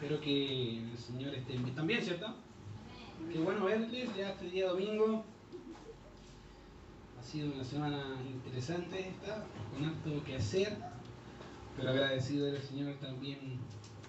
[0.00, 2.32] Espero que el Señor esté también, ¿cierto?
[3.32, 5.24] Qué bueno verles ya este día domingo.
[7.18, 10.78] Ha sido una semana interesante esta, con harto que hacer,
[11.76, 13.58] pero agradecido del Señor también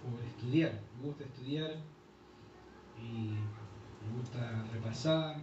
[0.03, 0.79] por estudiar.
[0.99, 1.77] Me gusta estudiar
[3.01, 3.31] y
[4.05, 5.37] me gusta repasar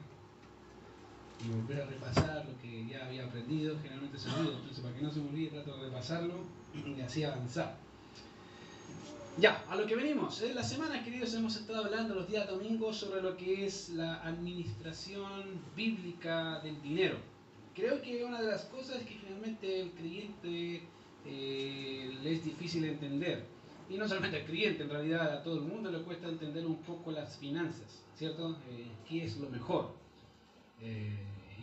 [1.45, 3.77] y volver a repasar lo que ya había aprendido.
[3.83, 6.35] Generalmente se olvida, entonces para que no se me olvide trato de repasarlo
[6.73, 7.86] y así avanzar.
[9.39, 10.41] Ya, a lo que venimos.
[10.41, 14.23] En la semana, queridos, hemos estado hablando los días domingos sobre lo que es la
[14.23, 17.19] administración bíblica del dinero.
[17.75, 20.81] Creo que una de las cosas que generalmente el creyente
[21.27, 23.45] eh, le es difícil entender,
[23.91, 26.79] y no solamente al creyente, en realidad a todo el mundo le cuesta entender un
[26.79, 28.57] poco las finanzas, ¿cierto?
[28.71, 29.91] Eh, ¿Qué es lo mejor?
[30.81, 31.15] Eh,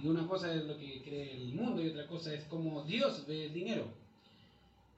[0.04, 3.26] y una cosa es lo que cree el mundo y otra cosa es cómo Dios
[3.28, 4.03] ve el dinero.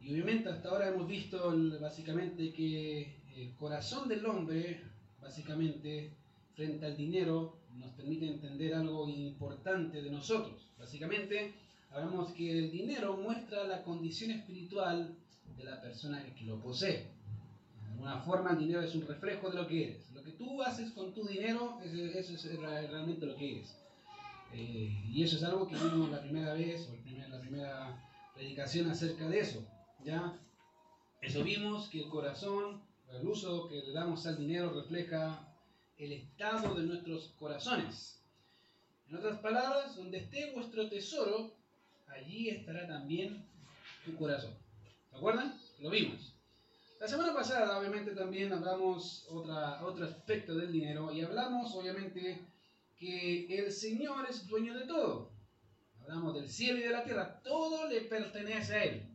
[0.06, 1.52] Y obviamente hasta ahora hemos visto
[1.82, 4.80] básicamente que el corazón del hombre,
[5.20, 6.12] básicamente,
[6.54, 10.70] frente al dinero, nos permite entender algo importante de nosotros.
[10.78, 11.56] Básicamente,
[11.90, 15.16] hablamos que el dinero muestra la condición espiritual
[15.58, 17.08] de la persona que lo posee.
[17.82, 20.12] De alguna forma, el dinero es un reflejo de lo que eres.
[20.14, 23.76] Lo que tú haces con tu dinero, eso es realmente lo que eres.
[24.54, 28.00] Eh, y eso es algo que vimos la primera vez, o la primera
[28.36, 29.66] predicación acerca de eso.
[30.06, 30.40] ¿Ya?
[31.20, 35.52] Eso vimos que el corazón, el uso que le damos al dinero refleja
[35.98, 38.22] el estado de nuestros corazones.
[39.10, 41.56] En otras palabras, donde esté vuestro tesoro,
[42.06, 43.44] allí estará también
[44.06, 44.54] tu corazón.
[45.10, 45.60] ¿Se acuerdan?
[45.80, 46.36] Lo vimos.
[47.00, 52.46] La semana pasada, obviamente, también hablamos otra, otro aspecto del dinero y hablamos, obviamente,
[52.96, 55.32] que el Señor es dueño de todo.
[56.02, 57.42] Hablamos del cielo y de la tierra.
[57.42, 59.15] Todo le pertenece a Él.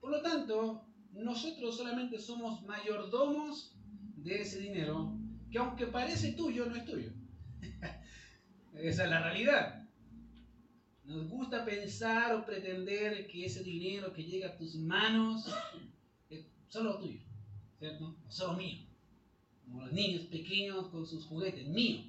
[0.00, 3.76] Por lo tanto, nosotros solamente somos mayordomos
[4.16, 5.16] de ese dinero,
[5.50, 7.12] que aunque parece tuyo, no es tuyo.
[8.74, 9.88] Esa es la realidad.
[11.04, 15.52] Nos gusta pensar o pretender que ese dinero que llega a tus manos
[16.28, 17.20] es solo tuyo,
[17.78, 18.16] ¿cierto?
[18.26, 18.86] O solo mío.
[19.64, 22.04] Como los niños pequeños con sus juguetes, mío.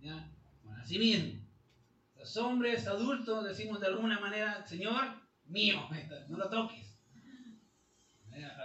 [0.00, 0.28] ¿Ya?
[0.64, 1.40] Bueno, así mismo.
[2.16, 5.80] Los hombres adultos decimos de alguna manera, Señor, mío,
[6.28, 6.86] no lo toques.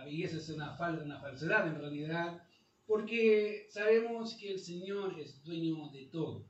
[0.07, 2.43] Y eso es una, una falsedad en realidad,
[2.85, 6.45] porque sabemos que el Señor es dueño de todo.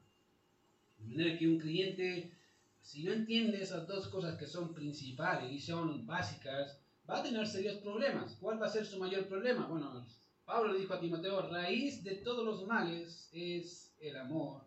[0.97, 2.35] De manera que un cliente,
[2.81, 6.79] si no entiende esas dos cosas que son principales y son básicas,
[7.09, 8.35] va a tener serios problemas.
[8.39, 9.67] ¿Cuál va a ser su mayor problema?
[9.67, 10.05] Bueno,
[10.45, 14.65] Pablo le dijo a Timoteo, raíz de todos los males es el amor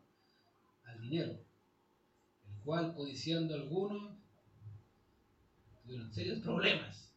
[0.84, 4.16] al dinero, el cual codiciando algunos
[5.86, 7.14] tuvieron serios problemas.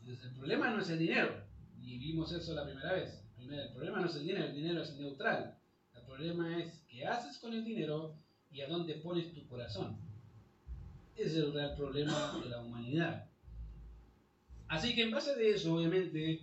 [0.00, 1.46] Entonces, el problema no es el dinero,
[1.80, 3.22] y vimos eso la primera vez.
[3.38, 5.58] El problema no es el dinero, el dinero es neutral.
[5.94, 8.16] El problema es qué haces con el dinero
[8.50, 9.98] y a dónde pones tu corazón.
[11.14, 13.30] Ese es el real problema de la humanidad.
[14.68, 16.40] Así que en base de eso, obviamente,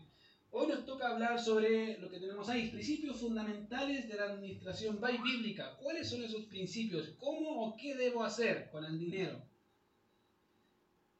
[0.52, 5.76] hoy nos toca hablar sobre lo que tenemos ahí, principios fundamentales de la administración bíblica.
[5.82, 7.10] ¿Cuáles son esos principios?
[7.20, 9.42] ¿Cómo o qué debo hacer con el dinero?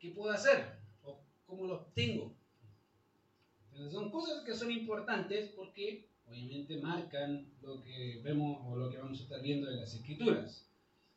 [0.04, 0.66] ¿Qué puedo hacer?
[1.06, 2.36] ¿O cómo lo obtengo?
[3.72, 8.98] Entonces son cosas que son importantes porque obviamente marcan lo que vemos o lo que
[8.98, 10.68] vamos a estar viendo en las escrituras.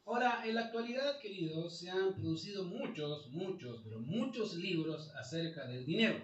[0.04, 5.84] Ahora, en la actualidad, queridos, se han producido muchos, muchos, pero muchos libros acerca del
[5.84, 6.20] dinero.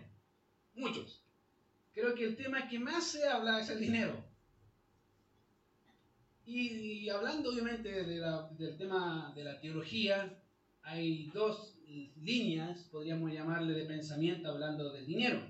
[0.76, 1.20] Muchos.
[1.92, 4.24] Creo que el tema que más se habla es el dinero.
[6.46, 10.38] Y, hablando obviamente del tema de la teología,
[10.82, 11.71] hay dos
[12.16, 15.40] líneas, podríamos llamarle, de pensamiento hablando del dinero.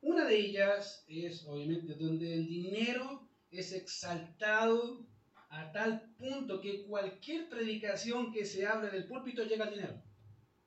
[0.00, 5.06] Una de ellas es, obviamente, donde el dinero es exaltado
[5.50, 10.02] a tal punto que cualquier predicación que se hable del púlpito llega al dinero.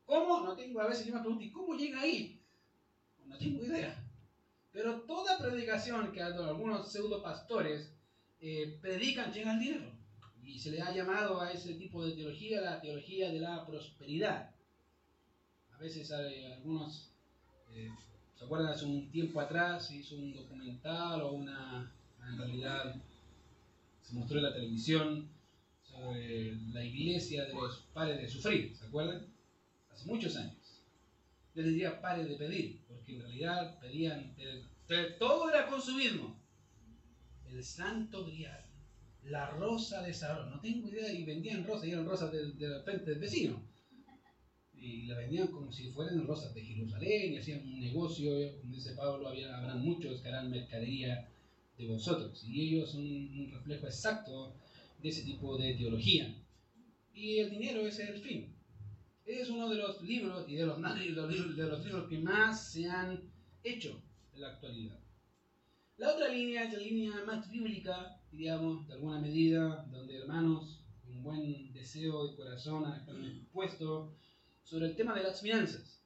[0.06, 0.42] ¿Cómo?
[0.42, 2.42] No tengo, a veces yo me pregunto, ¿y cómo llega ahí?
[3.26, 4.02] No tengo idea.
[4.72, 7.92] Pero toda predicación que algunos pseudo pastores
[8.40, 9.92] eh, predican llega al dinero.
[10.44, 14.55] Y se le ha llamado a ese tipo de teología la teología de la prosperidad.
[15.76, 17.12] A veces hay algunos,
[17.70, 17.92] eh,
[18.38, 18.70] ¿se acuerdan?
[18.70, 21.94] Hace un tiempo atrás se hizo un documental o una,
[22.26, 22.96] en realidad
[24.02, 25.28] se mostró en la televisión
[25.84, 29.28] sobre la iglesia de los pares de sufrir, ¿se acuerdan?
[29.92, 30.82] Hace muchos años.
[31.56, 34.34] Les diría pares de pedir, porque en realidad pedían,
[35.20, 36.40] todo era consumismo.
[37.50, 38.66] El santo grial,
[39.26, 42.78] la rosa de Sarón, no tengo idea, y vendían rosas, y eran rosas de, de
[42.78, 43.75] repente del vecino
[44.86, 48.94] y la vendían como si fueran rosas de Jerusalén y hacían un negocio, como dice
[48.94, 51.28] Pablo, había, habrán muchos que harán mercadería
[51.78, 52.44] de vosotros.
[52.48, 54.54] Y ellos son un reflejo exacto
[55.02, 56.36] de ese tipo de teología.
[57.14, 58.54] Y el dinero es el fin.
[59.26, 60.80] Es uno de los libros y de los,
[61.56, 63.20] de los libros que más se han
[63.64, 64.00] hecho
[64.36, 65.00] en la actualidad.
[65.98, 71.24] La otra línea es la línea más bíblica, digamos, de alguna medida, donde hermanos un
[71.24, 74.14] buen deseo de corazón han puesto
[74.66, 76.04] sobre el tema de las finanzas.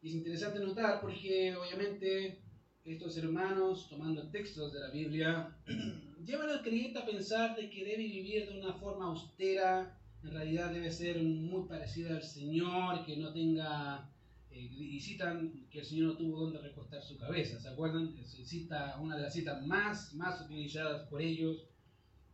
[0.00, 2.40] Y es interesante notar porque obviamente
[2.84, 5.56] estos hermanos, tomando textos de la Biblia,
[6.24, 10.72] llevan al creyente a pensar de que debe vivir de una forma austera, en realidad
[10.72, 14.10] debe ser muy parecido al Señor, que no tenga,
[14.50, 18.16] eh, y citan que el Señor no tuvo donde recostar su cabeza, ¿se acuerdan?
[18.24, 21.66] Se cita una de las citas más, más utilizadas por ellos,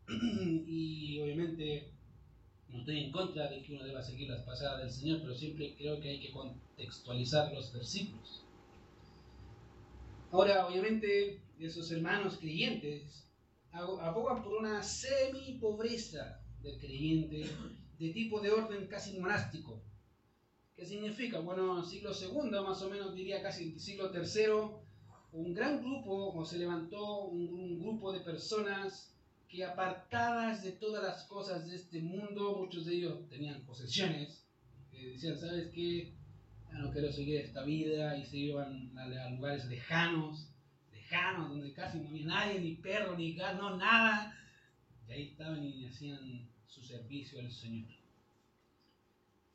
[0.67, 1.95] y obviamente
[2.75, 5.77] no estoy en contra de que uno deba seguir las pasadas del Señor, pero siempre
[5.77, 8.45] creo que hay que contextualizar los versículos.
[10.33, 13.31] Ahora, obviamente, esos hermanos creyentes
[13.71, 17.49] abogan por una semi-pobreza del creyente
[17.97, 19.81] de tipo de orden casi monástico.
[20.75, 21.39] ¿Qué significa?
[21.39, 24.75] Bueno, siglo II, más o menos diría casi siglo III,
[25.31, 29.14] un gran grupo, o se levantó un grupo de personas
[29.55, 34.45] que apartadas de todas las cosas de este mundo, muchos de ellos tenían posesiones,
[34.91, 36.13] decían, ¿sabes qué?
[36.73, 40.49] No quiero seguir esta vida y se iban a, lugares lejanos,
[40.93, 44.37] lejanos, donde casi no había nadie, ni perro, ni gato, no, nada.
[45.09, 47.91] Y ahí estaban y hacían su servicio al Señor.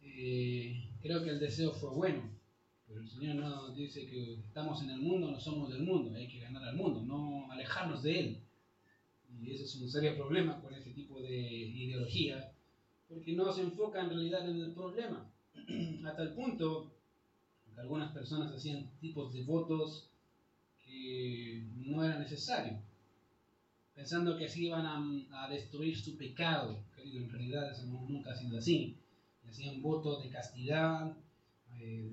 [0.02, 2.24] Eh, creo que el deseo fue bueno,
[2.88, 6.30] pero el Señor nos dice que estamos en el mundo, no somos del mundo, hay
[6.30, 8.49] que ganar al mundo, no alejarnos de Él.
[9.42, 12.52] Y ese es un serio problema con ese tipo de ideología,
[13.08, 15.32] porque no se enfoca en realidad en el problema.
[16.06, 16.92] Hasta el punto
[17.74, 20.10] que algunas personas hacían tipos de votos
[20.84, 22.82] que no era necesario,
[23.94, 24.86] pensando que así iban
[25.32, 26.84] a, destruir su pecado.
[26.96, 28.98] Querido, en realidad eso nunca ha sido así.
[29.48, 31.16] hacían votos de castidad,
[31.78, 32.12] eh,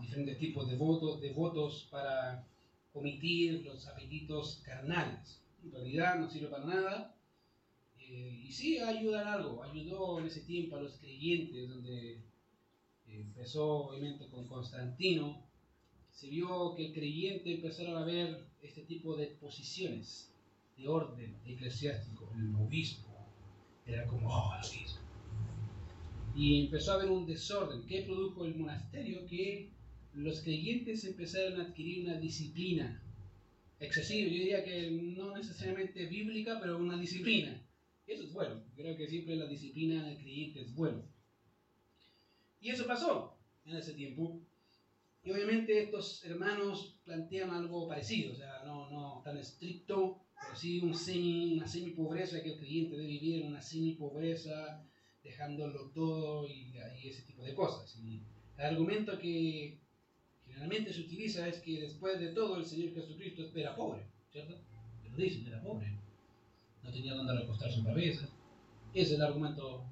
[0.00, 2.44] diferentes tipos de votos, de votos para
[2.92, 7.16] omitir los apetitos carnales en realidad no sirve para nada.
[7.98, 12.22] Eh, y sí ayuda en algo, ayudó en ese tiempo a los creyentes, donde eh,
[13.06, 15.44] empezó obviamente con Constantino,
[16.10, 20.32] se vio que el creyente empezaron a ver este tipo de posiciones
[20.76, 23.08] de orden eclesiástico, el obispo,
[23.84, 25.00] era como, oh, el obispo.
[26.34, 27.86] Y empezó a haber un desorden.
[27.86, 29.72] Que produjo el monasterio, que
[30.12, 33.02] los creyentes empezaron a adquirir una disciplina
[33.78, 37.62] excesivo, yo diría que no necesariamente bíblica, pero una disciplina.
[38.06, 38.62] Eso es bueno.
[38.76, 41.02] Creo que siempre la disciplina del creyente es bueno.
[42.60, 44.40] Y eso pasó en ese tiempo.
[45.22, 50.80] Y obviamente estos hermanos plantean algo parecido, o sea, no, no tan estricto, pero sí
[50.80, 54.86] un semi, una semi-pobreza que el creyente debe vivir en una semi-pobreza,
[55.24, 56.72] dejándolo todo y,
[57.04, 57.98] ese tipo de cosas.
[57.98, 59.80] El argumento que
[60.56, 64.58] generalmente se utiliza es que después de todo el Señor Jesucristo era pobre, ¿cierto?
[65.02, 65.92] Pero dicen, era pobre.
[66.82, 68.26] No tenía dónde recostar su cabeza.
[68.94, 69.84] Ese es el argumento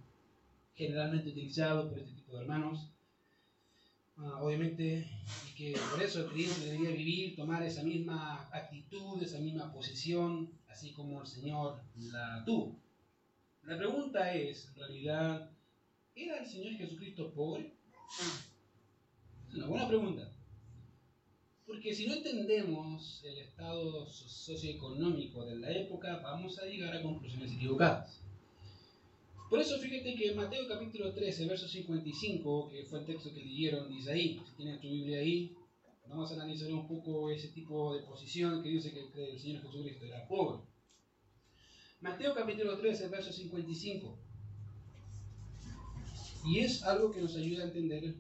[0.75, 2.91] generalmente utilizado por este tipo de hermanos.
[4.17, 5.07] Ah, obviamente,
[5.51, 10.51] y que por eso el creyente debería vivir, tomar esa misma actitud, esa misma posición,
[10.69, 12.81] así como el Señor la tuvo.
[13.65, 15.51] La pregunta es, en realidad,
[16.15, 17.75] ¿era el Señor Jesucristo pobre?
[19.49, 20.34] Es una buena pregunta.
[21.67, 27.53] Porque si no entendemos el estado socioeconómico de la época, vamos a llegar a conclusiones
[27.53, 28.21] equivocadas.
[29.49, 33.89] Por eso fíjate que Mateo capítulo 13, verso 55, que fue el texto que leyeron,
[33.89, 35.57] dice ahí, si tienes tu Biblia ahí,
[36.07, 40.05] vamos a analizar un poco ese tipo de posición que dice que el Señor Jesucristo
[40.05, 40.63] era pobre.
[42.01, 44.19] Mateo capítulo 13, verso 55.
[46.47, 48.17] Y es algo que nos ayuda a entender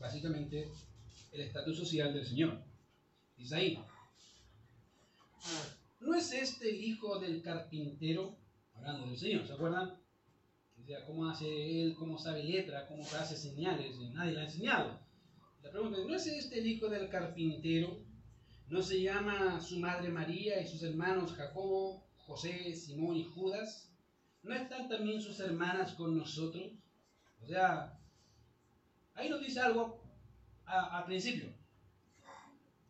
[0.00, 0.68] básicamente
[1.30, 2.67] el estatus social del Señor.
[3.52, 3.78] Ahí,
[6.00, 8.36] ¿no es este el hijo del carpintero?
[8.74, 9.98] Hablando del Señor, ¿se acuerdan?
[11.06, 11.94] ¿cómo hace él?
[11.98, 12.86] ¿Cómo sabe letra?
[12.86, 13.98] ¿Cómo hace señales?
[14.12, 15.00] Nadie le ha enseñado.
[15.62, 18.04] La pregunta es, ¿no es este el hijo del carpintero?
[18.68, 23.92] ¿No se llama su madre María y sus hermanos Jacobo, José, Simón y Judas?
[24.42, 26.72] ¿No están también sus hermanas con nosotros?
[27.40, 27.98] O sea,
[29.14, 30.02] ahí nos dice algo
[30.64, 31.57] al principio.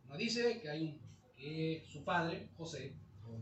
[0.09, 0.99] Nos dice que hay un,
[1.37, 3.41] que su padre, José, o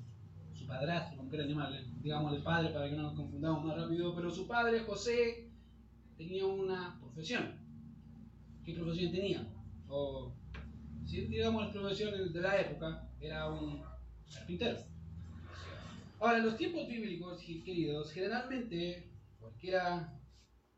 [0.55, 4.31] su padrastro, como quieran llamarle, digamos padre para que no nos confundamos más rápido, pero
[4.31, 5.51] su padre, José,
[6.17, 7.59] tenía una profesión.
[8.65, 9.47] qué profesión tenía.
[9.89, 10.35] O,
[11.05, 13.83] si digamos la profesión de la época, era un
[14.33, 14.79] carpintero.
[16.19, 20.19] Ahora, en los tiempos bíblicos, queridos, generalmente, cualquiera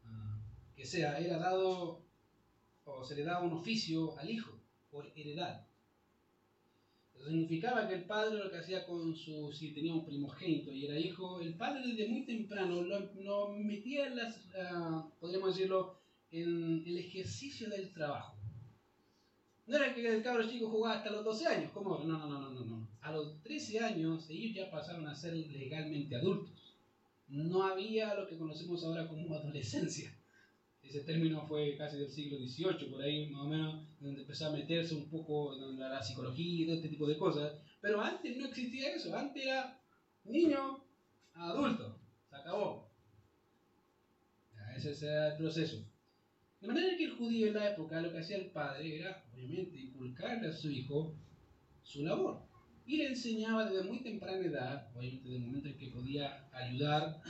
[0.04, 0.40] ah,
[0.74, 2.04] que sea, era dado
[2.84, 5.67] o se le daba un oficio al hijo por heredad.
[7.24, 10.98] Significaba que el padre lo que hacía con su, si tenía un primogénito y era
[10.98, 15.98] hijo, el padre desde muy temprano lo, metía en las, uh, podríamos decirlo,
[16.30, 18.36] en el ejercicio del trabajo.
[19.66, 21.98] No era que el cabro chico jugaba hasta los 12 años, ¿cómo?
[21.98, 22.88] No, no, no, no, no.
[23.02, 26.76] A los 13 años ellos ya pasaron a ser legalmente adultos.
[27.28, 30.17] No había lo que conocemos ahora como adolescencia.
[30.88, 34.52] Ese término fue casi del siglo XVIII, por ahí más o menos, donde empezó a
[34.52, 37.60] meterse un poco en la psicología y todo este tipo de cosas.
[37.82, 39.78] Pero antes no existía eso, antes era
[40.24, 40.82] niño
[41.34, 42.90] a adulto, se acabó.
[44.76, 45.84] ese era el proceso.
[46.62, 49.78] De manera que el judío en la época lo que hacía el padre era, obviamente,
[49.78, 51.14] inculcarle a su hijo
[51.82, 52.40] su labor.
[52.86, 57.20] Y le enseñaba desde muy temprana edad, obviamente desde el momento en que podía ayudar,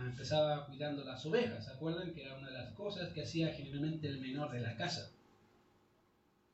[0.00, 1.64] empezaba cuidando las ovejas.
[1.64, 4.76] ¿Se acuerdan que era una de las cosas que hacía generalmente el menor de la
[4.76, 5.12] casa?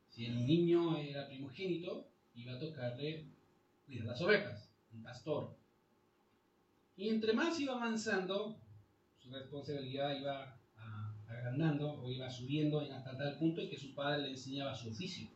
[0.08, 3.26] Si el niño era primogénito, iba a tocarle
[3.86, 5.56] cuidar las ovejas, un pastor.
[6.96, 8.58] Y entre más iba avanzando,
[9.18, 10.58] su responsabilidad iba
[11.28, 15.28] agrandando o iba subiendo hasta tal punto en que su padre le enseñaba su oficio.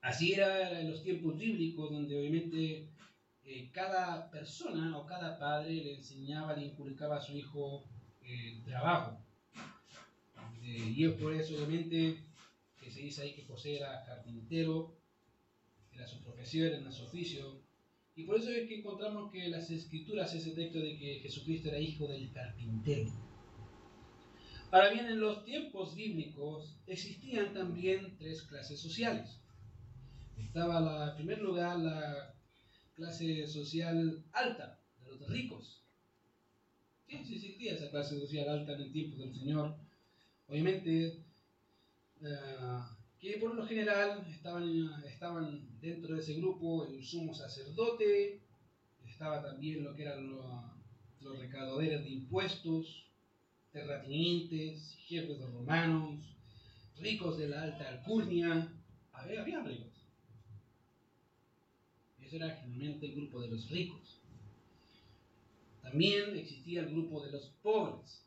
[0.00, 2.88] Así era en los tiempos bíblicos, donde obviamente
[3.44, 7.84] eh, cada persona o cada padre le enseñaba, le inculcaba a su hijo
[8.22, 9.18] el trabajo.
[10.62, 12.18] Eh, y es por eso, obviamente,
[12.80, 14.94] que se dice ahí que José era carpintero,
[15.92, 17.60] era su profesión, era su oficio.
[18.14, 21.78] Y por eso es que encontramos que las escrituras ese texto de que Jesucristo era
[21.78, 23.10] hijo del carpintero.
[24.70, 29.40] Ahora bien, en los tiempos bíblicos existían también tres clases sociales.
[30.38, 32.34] Estaba en primer lugar la
[33.02, 35.82] clase social alta, de los ricos.
[37.08, 39.74] Sí, sí existía esa clase social alta en el tiempo del Señor.
[40.46, 41.24] Obviamente,
[42.22, 42.80] eh,
[43.18, 48.40] que por lo general estaban, estaban dentro de ese grupo el sumo sacerdote,
[49.04, 50.44] estaba también lo que eran los,
[51.20, 53.06] los de impuestos,
[53.72, 56.20] terratenientes, jefes de romanos,
[57.00, 58.72] ricos de la alta alcurnia,
[59.12, 59.91] había, había ricos.
[62.32, 64.20] Era generalmente el grupo de los ricos.
[65.82, 68.26] También existía el grupo de los pobres.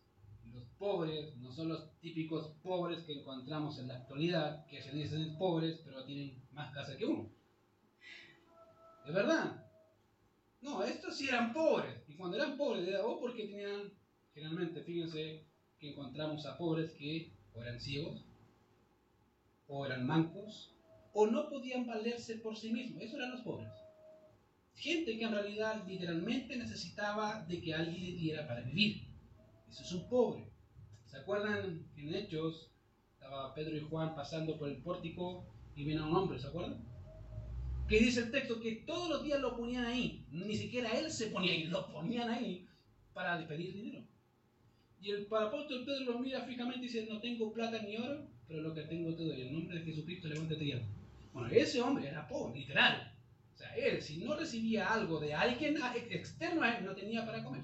[0.53, 5.37] Los pobres no son los típicos pobres que encontramos en la actualidad, que se dicen
[5.37, 7.29] pobres, pero tienen más casa que uno.
[9.05, 9.65] ¿Es verdad?
[10.61, 12.03] No, estos sí eran pobres.
[12.07, 13.91] Y cuando eran pobres, era o porque tenían
[14.35, 15.45] Generalmente, fíjense
[15.79, 18.25] que encontramos a pobres que o eran ciegos,
[19.67, 20.75] o eran mancos,
[21.13, 23.01] o no podían valerse por sí mismos.
[23.01, 23.71] Eso eran los pobres.
[24.75, 29.07] Gente que en realidad literalmente necesitaba de que alguien le diera para vivir.
[29.69, 30.51] Eso es un pobre.
[31.05, 32.71] ¿Se acuerdan que en Hechos
[33.13, 36.83] estaba Pedro y Juan pasando por el pórtico y ven a un hombre, ¿se acuerdan?
[37.87, 40.25] Que dice el texto que todos los días lo ponían ahí.
[40.29, 42.67] Ni siquiera él se ponía ahí, lo ponían ahí
[43.13, 44.05] para pedir dinero.
[44.99, 48.61] Y el apóstol Pedro lo mira fijamente y dice, no tengo plata ni oro, pero
[48.61, 49.41] lo que tengo todo doy.
[49.41, 50.81] En nombre de Jesucristo levántate ya.
[51.31, 53.14] Bueno, ese hombre era pobre, literal.
[53.55, 55.77] O sea, él, si no recibía algo de alguien
[56.09, 57.63] externo a él, no tenía para comer.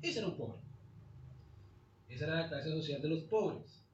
[0.00, 0.60] Ese era un pobre.
[2.08, 3.84] Esa era la clase social de los pobres.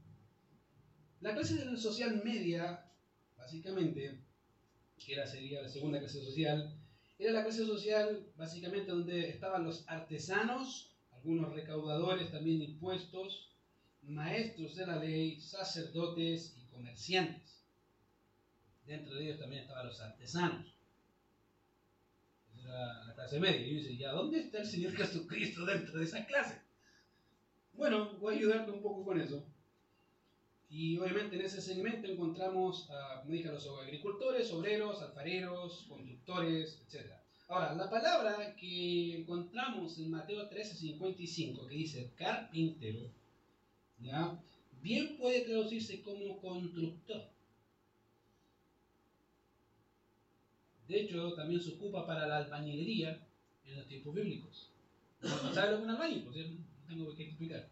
[1.20, 2.88] La clase social media,
[3.36, 4.20] básicamente,
[4.96, 6.72] que era, sería la segunda clase social,
[7.18, 13.50] era la clase social básicamente donde estaban los artesanos algunos recaudadores también de impuestos,
[14.02, 17.64] maestros de la ley, sacerdotes y comerciantes.
[18.86, 20.77] Dentro de ellos también estaban los artesanos.
[22.68, 23.66] La clase media.
[23.66, 26.60] Y yo dice, ¿ya dónde está el Señor Jesucristo dentro de esa clase?
[27.72, 29.44] Bueno, voy a ayudarte un poco con eso.
[30.68, 37.12] Y obviamente en ese segmento encontramos, como dije, a los agricultores, obreros, alfareros, conductores, etc.
[37.48, 43.10] Ahora, la palabra que encontramos en Mateo 13:55, que dice carpintero,
[43.98, 44.38] ¿ya?
[44.82, 47.30] bien puede traducirse como constructor.
[50.88, 53.20] De hecho, también se ocupa para la albañilería
[53.66, 54.70] en los tiempos bíblicos.
[55.20, 56.22] ¿No sabe lo que es un albañil?
[56.24, 57.68] Pues no tengo que explicar.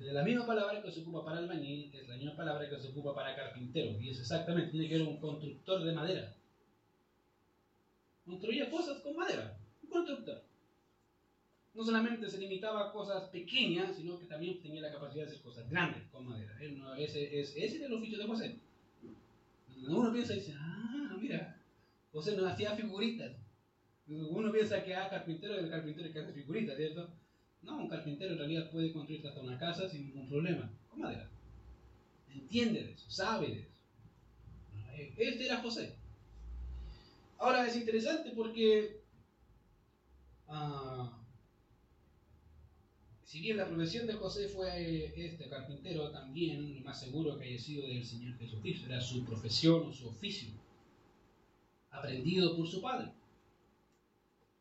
[0.00, 3.14] La misma palabra que se ocupa para albañil es la misma palabra que se ocupa
[3.14, 4.00] para carpintero.
[4.00, 6.34] Y es exactamente, tiene que ver un constructor de madera.
[8.24, 10.42] Construía cosas con madera, un constructor.
[11.74, 15.42] no solamente se limitaba a cosas pequeñas, sino que también tenía la capacidad de hacer
[15.42, 16.56] cosas grandes con madera.
[16.98, 18.58] Ese, ese, ese era el oficio de José.
[19.88, 21.55] Uno piensa y dice, ah, mira,
[22.16, 23.36] José no hacía figuritas.
[24.08, 27.10] Uno piensa que ah, carpintero el carpintero que hace figuritas, ¿cierto?
[27.60, 31.28] No, un carpintero en realidad puede construir hasta una casa sin ningún problema, con madera.
[32.30, 33.80] Entiende de eso, sabe de eso.
[35.18, 35.94] Este era José.
[37.36, 39.02] Ahora es interesante porque
[40.48, 41.22] ah,
[43.24, 47.44] si bien la profesión de José fue eh, este carpintero, también lo más seguro que
[47.44, 50.48] haya sido del Señor Jesucristo, era su profesión o su oficio,
[51.96, 53.12] aprendido por su padre.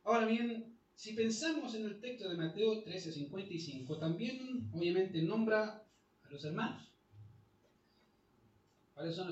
[0.03, 5.83] Ahora bien, si pensamos en el texto de Mateo 13:55, también obviamente nombra
[6.23, 6.91] a los hermanos.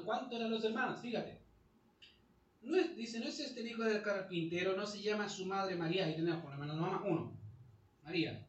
[0.04, 1.00] ¿Cuántos eran los hermanos?
[1.02, 1.42] Fíjate.
[2.96, 6.42] Dice, no es este hijo del carpintero, no se llama su madre María, ahí tenemos
[6.42, 7.34] por hermano mamá uno,
[8.04, 8.48] María.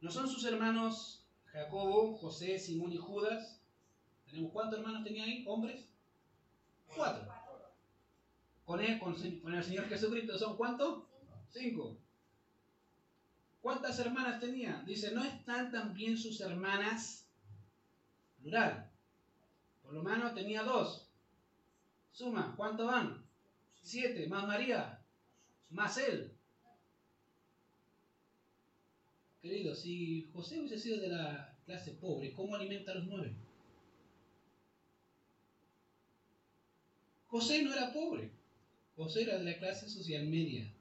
[0.00, 3.60] No son sus hermanos Jacobo, José, Simón y Judas.
[4.26, 5.44] ¿Tenemos cuántos hermanos tenía ahí?
[5.46, 5.88] ¿Hombres?
[6.94, 7.35] Cuatro.
[8.66, 11.04] Con el Señor Jesucristo, ¿son cuántos?
[11.50, 11.96] Cinco.
[13.60, 14.82] ¿Cuántas hermanas tenía?
[14.84, 17.28] Dice, ¿no están también sus hermanas?
[18.40, 18.90] Plural.
[19.82, 21.08] Por lo menos tenía dos.
[22.10, 23.24] Suma, ¿cuánto van?
[23.80, 25.00] Siete, más María,
[25.70, 26.32] más él.
[29.40, 33.36] Querido, si José hubiese sido de la clase pobre, ¿cómo alimenta a los nueve?
[37.28, 38.32] José no era pobre.
[38.96, 40.72] José era de la clase social media.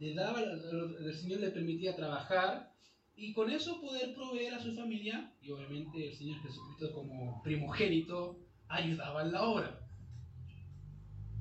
[0.00, 2.74] Le daba, el Señor le permitía trabajar
[3.14, 8.40] y con eso poder proveer a su familia y obviamente el Señor Jesucristo como primogénito
[8.66, 9.80] ayudaba en la obra.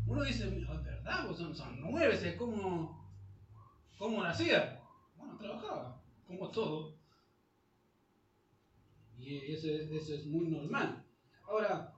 [0.05, 3.09] Uno dice, verdad, pues son, nueve, ¿cómo,
[3.97, 4.79] cómo nacía?
[5.17, 6.95] Bueno, trabajaba, como todo.
[9.17, 11.03] Y eso, eso es muy normal.
[11.47, 11.93] Ahora,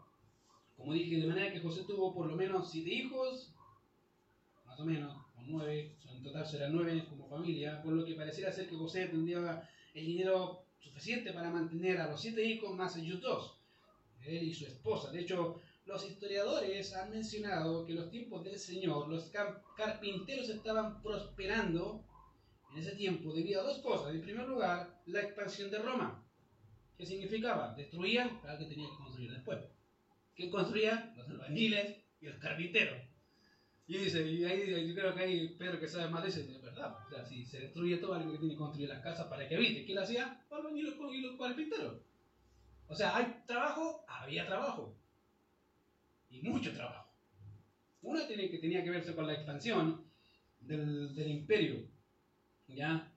[0.86, 3.52] como dije, de manera que José tuvo por lo menos siete hijos,
[4.68, 8.52] más o menos, o nueve, en total serán nueve como familia, por lo que pareciera
[8.52, 13.20] ser que José tendría el dinero suficiente para mantener a los siete hijos más ellos
[13.20, 13.58] dos,
[14.22, 15.12] él y su esposa.
[15.12, 19.32] De hecho, los historiadores han mencionado que los tiempos del Señor los
[19.76, 22.06] carpinteros estaban prosperando
[22.72, 24.14] en ese tiempo debido a dos cosas.
[24.14, 26.24] En primer lugar, la expansión de Roma.
[26.96, 27.74] ¿Qué significaba?
[27.74, 29.75] Destruían para que tenía que construir después.
[30.36, 31.14] ¿Quién construía?
[31.16, 33.02] Los albañiles y los carpinteros.
[33.88, 36.62] Y dice, y ahí yo creo que hay Pedro que sabe más de eso, es
[36.62, 36.98] verdad.
[37.06, 39.56] O sea, si se destruye todo, alguien que tiene que construir las casas para que
[39.56, 39.86] habite.
[39.86, 40.46] ¿Qué le hacía?
[40.50, 42.02] Albañiles y los carpinteros.
[42.88, 44.98] O sea, hay trabajo, había trabajo
[46.30, 47.10] y mucho trabajo.
[48.02, 50.04] Una tiene que, tenía que verse con la expansión
[50.60, 51.88] del, del imperio,
[52.68, 53.12] ¿ya?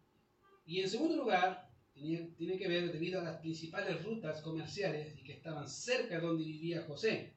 [0.67, 1.68] Y en segundo lugar,
[1.99, 6.21] tiene, tiene que ver debido a las principales rutas comerciales y que estaban cerca de
[6.21, 7.35] donde vivía José.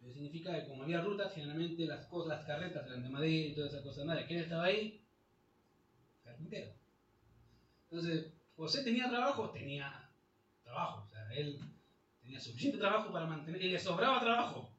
[0.00, 3.54] Eso significa que como había rutas, generalmente las cosas, las carretas eran de madera y
[3.54, 4.26] todas esas cosas de.
[4.26, 5.02] ¿Quién estaba ahí?
[6.22, 6.72] Carpintero.
[7.90, 10.10] Entonces, José tenía trabajo, tenía
[10.62, 11.04] trabajo.
[11.04, 11.58] O sea, él
[12.20, 14.74] tenía suficiente trabajo para mantener, y le sobraba trabajo.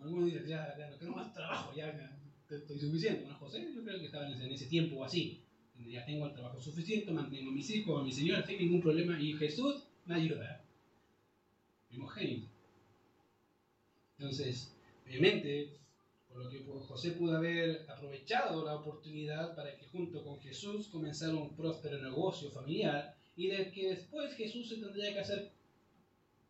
[0.00, 3.22] Algunos dicen, ya, ya no quiero más trabajo, ya, estoy suficiente.
[3.22, 5.41] Bueno, José, yo creo que estaba en ese, tiempo o así.
[5.90, 9.20] Ya tengo el trabajo suficiente, mantengo a mis hijos, a mi señora, sin ningún problema.
[9.20, 10.64] Y Jesús me ayuda.
[11.88, 12.48] Primogénito.
[14.18, 15.78] Entonces, obviamente,
[16.28, 21.34] por lo que José pudo haber aprovechado la oportunidad para que junto con Jesús comenzara
[21.34, 25.52] un próspero negocio familiar y de que después Jesús se tendría que hacer,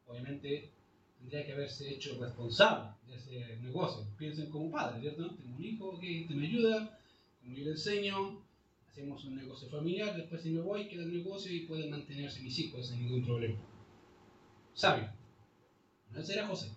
[0.06, 0.70] obviamente,
[1.18, 4.06] tendría que haberse hecho responsable de ese negocio.
[4.18, 5.34] Piensen como padre, ¿cierto?
[5.34, 6.98] Tengo un hijo, que te me ayuda,
[7.40, 8.42] como yo le enseño,
[8.92, 12.58] hacemos un negocio familiar, después si me voy, queda el negocio y pueden mantenerse mis
[12.58, 13.58] hijos sin ningún problema.
[14.74, 15.10] Sabio.
[16.14, 16.68] Ese era José.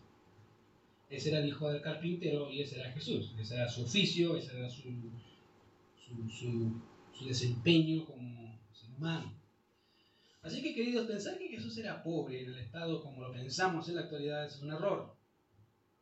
[1.10, 3.34] Ese era el hijo del carpintero y ese era Jesús.
[3.38, 4.84] Ese era su oficio, ese era su,
[5.98, 9.34] su, su, su desempeño como ser humano.
[10.42, 13.96] Así que, queridos, pensar que Jesús era pobre en el estado como lo pensamos en
[13.96, 15.14] la actualidad es un error.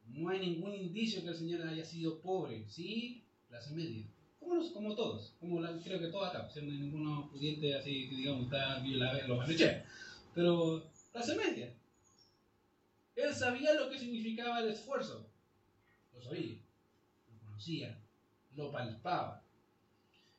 [0.06, 3.26] No hay ningún indicio que el Señor haya sido pobre, ¿sí?
[3.47, 4.12] Clase media.
[4.43, 8.79] Como, como todos, como creo que todos acá, siendo ninguno pudiente así que digamos está
[9.27, 9.84] los barricheros.
[10.36, 11.73] Pero clase media.
[13.15, 15.25] Él sabía lo que significaba el esfuerzo.
[16.13, 16.58] Lo sabía,
[17.32, 17.97] lo conocía,
[18.56, 19.43] lo palpaba.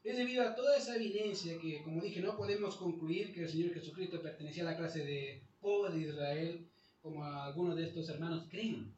[0.02, 3.72] Es debido a toda esa evidencia que, como dije, no podemos concluir que el Señor
[3.72, 6.68] Jesucristo pertenecía a la clase de pobre de Israel,
[7.00, 8.92] como algunos de estos hermanos creen.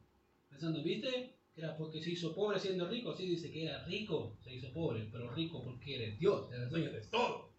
[0.49, 1.36] Pensando, ¿viste?
[1.57, 3.15] Era porque se hizo pobre siendo rico.
[3.15, 6.91] Sí, dice que era rico, se hizo pobre, pero rico porque eres Dios, eres dueño
[6.91, 7.51] de todo.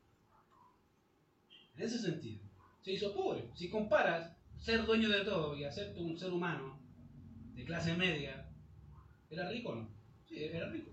[1.77, 2.45] En ese sentido,
[2.81, 3.51] se hizo pobre.
[3.55, 6.79] Si comparas ser dueño de todo y hacerte un ser humano
[7.55, 8.49] de clase media,
[9.31, 9.91] ¿era rico o no?
[10.29, 10.93] Sí, era rico.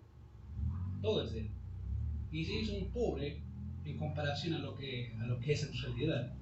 [1.02, 1.52] Todo es él.
[2.32, 3.44] Y se hizo un pobre
[3.86, 6.34] en comparación a lo que, a lo que es en realidad.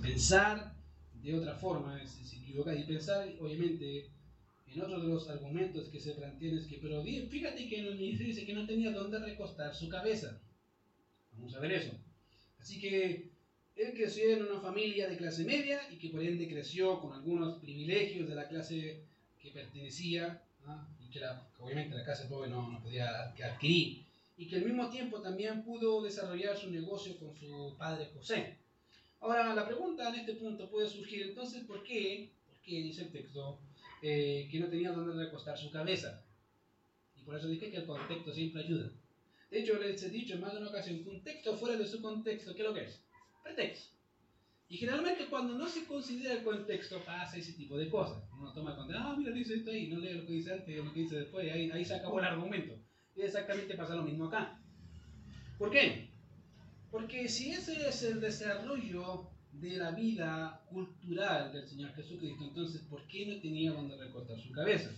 [0.00, 0.76] Pensar
[1.14, 2.78] de otra forma es, es equivocar.
[2.78, 4.13] Y pensar, obviamente,
[4.74, 8.34] en otro de los argumentos que se plantean es que, pero fíjate que el ministerio
[8.34, 10.40] dice que no tenía dónde recostar su cabeza.
[11.32, 11.92] Vamos a ver eso.
[12.58, 13.30] Así que
[13.76, 17.58] él creció en una familia de clase media y que por ende creció con algunos
[17.58, 19.04] privilegios de la clase
[19.40, 20.88] que pertenecía ¿ah?
[21.00, 21.20] y que
[21.58, 24.04] obviamente la clase pobre no, no podía adquirir.
[24.36, 28.58] Y que al mismo tiempo también pudo desarrollar su negocio con su padre José.
[29.20, 32.32] Ahora, la pregunta en este punto puede surgir entonces, ¿por qué?
[32.46, 33.60] ¿Por qué dice el texto
[34.06, 36.22] eh, que no tenía donde recostar su cabeza?
[37.16, 38.90] Y por eso dije que el contexto siempre ayuda.
[39.50, 42.02] De hecho, les he dicho en más de una ocasión un texto fuera de su
[42.02, 43.02] contexto, ¿qué es lo que es?
[43.42, 43.96] Pretexto.
[44.68, 48.22] Y generalmente cuando no se considera el contexto pasa ese tipo de cosas.
[48.32, 50.84] Uno toma el contexto, ah, mira, dice esto ahí, no lee lo que dice antes,
[50.84, 52.74] lo que dice después, ahí, ahí se acabó el argumento.
[53.16, 54.60] Y exactamente pasa lo mismo acá.
[55.56, 56.10] ¿Por qué?
[56.90, 63.06] Porque si ese es el desarrollo de la vida cultural del Señor Jesucristo, entonces ¿por
[63.06, 64.90] qué no tenía donde recortar su cabeza?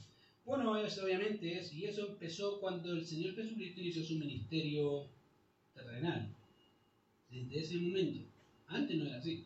[0.44, 5.08] Bueno, eso obviamente es, y eso empezó cuando el Señor Jesucristo inició su ministerio
[5.74, 6.28] terrenal.
[7.30, 8.28] Desde ese momento.
[8.68, 9.44] Antes no era así.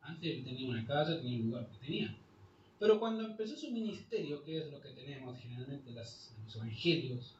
[0.00, 2.16] Antes él tenía una casa, tenía un lugar que tenía.
[2.78, 7.34] Pero cuando empezó su ministerio, que es lo que tenemos generalmente en los evangelios,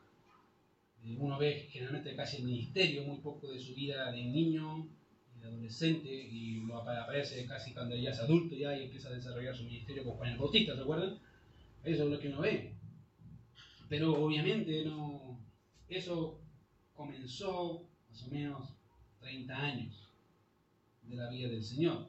[1.18, 4.88] uno ve generalmente casi el ministerio, muy poco de su vida de niño
[5.46, 9.64] adolescente, y lo aparece casi cuando ya es adulto ya y empieza a desarrollar su
[9.64, 11.18] ministerio con Juan el Bautista, ¿se acuerdan?
[11.84, 12.74] Eso es lo que uno ve.
[13.88, 15.40] Pero obviamente no,
[15.88, 16.40] eso
[16.94, 18.74] comenzó más o menos
[19.20, 20.08] 30 años
[21.02, 22.08] de la vida del Señor.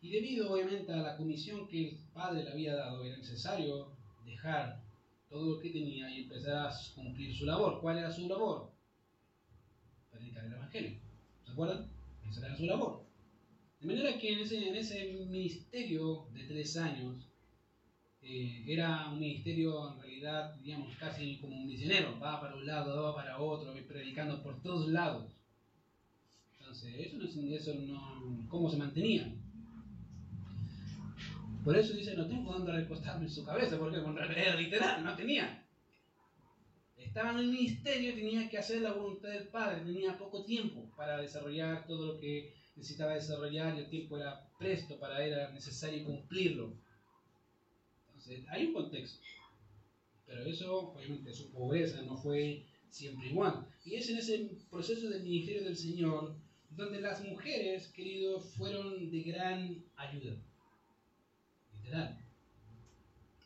[0.00, 4.82] Y debido obviamente a la comisión que el Padre le había dado, era necesario dejar
[5.28, 7.80] todo lo que tenía y empezar a cumplir su labor.
[7.80, 8.72] ¿Cuál era su labor?
[10.10, 10.98] Predicar el Evangelio.
[11.44, 11.91] ¿Se acuerdan?
[12.32, 13.04] Su labor.
[13.80, 17.28] De manera que en ese, en ese ministerio de tres años,
[18.22, 22.18] eh, era un ministerio en realidad, digamos, casi como un misionero.
[22.20, 25.32] Va para un lado, va para otro, predicando por todos lados.
[26.60, 29.34] Entonces, eso no, eso no ¿cómo se mantenía?
[31.64, 35.61] Por eso dice, no tengo dónde recostarme en su cabeza, porque realidad literal, no tenía.
[37.12, 41.20] Estaba en el ministerio, tenía que hacer la voluntad del Padre, tenía poco tiempo para
[41.20, 46.06] desarrollar todo lo que necesitaba desarrollar y el tiempo era presto para él, era necesario
[46.06, 46.72] cumplirlo.
[48.06, 49.22] Entonces, hay un contexto.
[50.24, 53.66] Pero eso, obviamente, su pobreza no fue siempre igual.
[53.84, 56.34] Y es en ese proceso del ministerio del Señor
[56.70, 60.38] donde las mujeres, queridos, fueron de gran ayuda.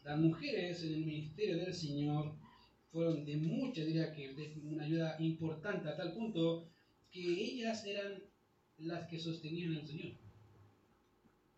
[0.05, 2.46] Las mujeres en el ministerio del Señor
[2.91, 6.69] fueron de mucha, diría que de una ayuda importante a tal punto
[7.11, 8.23] que ellas eran
[8.79, 10.13] las que sostenían al Señor.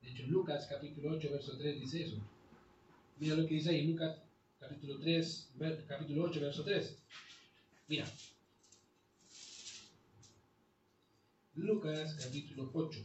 [0.00, 2.16] De hecho, Lucas capítulo 8, verso 3 dice eso.
[3.18, 4.18] Mira lo que dice ahí, Lucas
[4.58, 5.52] capítulo 3,
[5.86, 6.98] capítulo 8, verso 3.
[7.88, 8.06] Mira.
[11.54, 13.00] Lucas capítulo 8.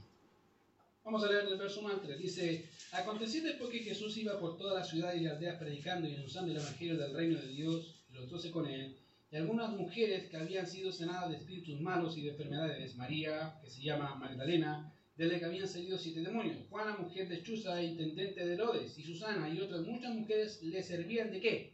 [1.03, 2.17] Vamos a leer el verso 1 al 3.
[2.17, 6.51] Dice, aconteció después que Jesús iba por toda la ciudad y aldeas predicando y anunciando
[6.51, 8.97] el Evangelio del reino de Dios los doce con él,
[9.31, 13.69] y algunas mujeres que habían sido sanadas de espíritus malos y de enfermedades, María, que
[13.69, 18.45] se llama Magdalena, de la que habían salido siete demonios, Juana, mujer de Chuza, intendente
[18.45, 21.73] de Herodes, y Susana y otras muchas mujeres le servían de qué?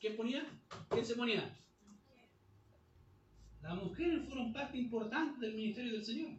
[0.00, 0.46] ¿Quién ponía?
[0.90, 1.56] ¿Quién se ponía?
[3.62, 6.32] Las mujeres fueron parte importante del ministerio del Señor.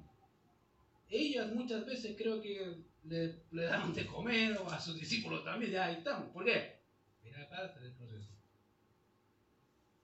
[1.10, 5.96] Ellas muchas veces creo que le, daban de comer a sus discípulos también, ya ahí
[5.96, 6.30] estamos.
[6.32, 6.76] ¿Por qué?
[7.24, 8.30] Era parte del proceso.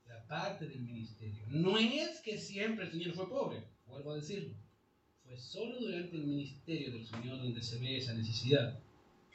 [0.05, 1.43] Era parte del ministerio.
[1.47, 4.53] No es que siempre el Señor fue pobre, vuelvo a decirlo.
[5.25, 8.79] Fue solo durante el ministerio del Señor donde se ve esa necesidad.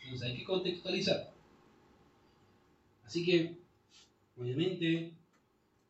[0.03, 1.33] Entonces hay que contextualizar.
[3.05, 3.57] Así que,
[4.37, 5.13] obviamente,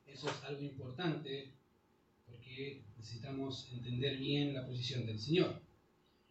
[0.06, 1.50] eso es algo importante
[2.26, 5.65] porque necesitamos entender bien la posición del Señor.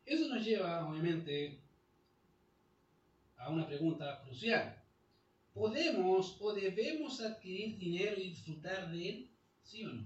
[0.06, 1.60] Eso nos lleva, obviamente,
[3.38, 4.82] a una pregunta crucial.
[5.54, 9.30] ¿Podemos o debemos adquirir dinero y disfrutar de él?
[9.64, 10.04] ¿Sí o no?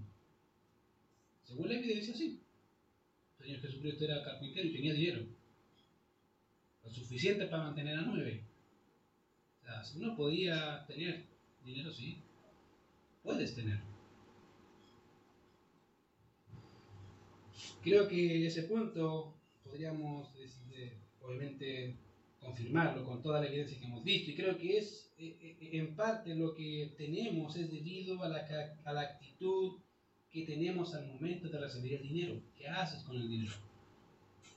[1.43, 2.41] Según la evidencia, sí.
[3.39, 5.25] El Señor Jesucristo era carpintero y tenía dinero.
[6.83, 8.43] lo suficiente para mantener a nueve.
[9.61, 11.25] O sea, si uno podía tener
[11.63, 12.17] dinero, sí,
[13.23, 13.79] puedes tener.
[17.81, 19.38] Creo que ese punto
[19.69, 20.29] podríamos,
[21.21, 21.95] obviamente,
[22.39, 25.95] confirmarlo con toda la evidencia que hemos visto y creo que es eh, eh, en
[25.95, 28.47] parte lo que tenemos es debido a la,
[28.85, 29.79] a la actitud
[30.31, 32.41] que tenemos al momento de recibir el dinero.
[32.55, 33.53] ¿Qué haces con el dinero?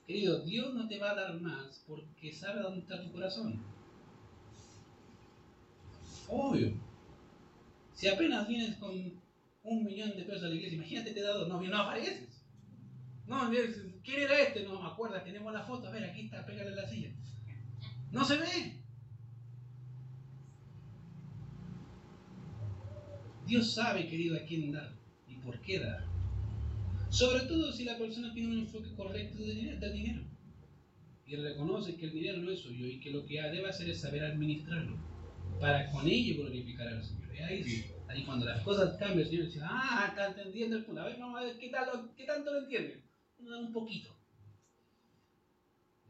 [0.07, 3.61] Querido, Dios no te va a dar más porque sabe dónde está tu corazón.
[6.27, 6.73] Obvio.
[7.93, 9.21] Si apenas vienes con
[9.63, 12.45] un millón de pesos a la iglesia, imagínate te he dado, no, no apareces.
[13.27, 13.49] No,
[14.03, 14.63] ¿quién era este?
[14.63, 17.11] No me acuerdo, tenemos la foto, a ver, aquí está, pégale la silla.
[18.11, 18.83] No se ve.
[23.45, 24.95] Dios sabe, querido, a quién dar
[25.27, 26.05] y por qué dar.
[27.09, 30.23] Sobre todo si la persona tiene un enfoque correcto del dinero.
[31.25, 34.01] Y reconoce que el dinero no es suyo y que lo que debe hacer es
[34.01, 34.97] saber administrarlo
[35.59, 37.35] para con ello glorificar al Señor.
[37.35, 41.01] Y ahí, ahí cuando las cosas cambian, el Señor dice, ah, está entendiendo el punto.
[41.01, 41.71] A ver, vamos a ver qué,
[42.17, 43.03] qué tanto lo entiende.
[43.45, 44.09] Un poquito.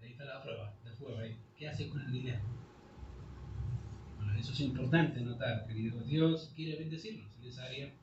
[0.02, 1.18] Ahí está la prueba de fuego.
[1.58, 2.42] ¿Qué hace con el dinero?
[4.18, 6.00] Bueno, eso es importante notar, querido.
[6.02, 7.94] Dios quiere bendecirnos en esa área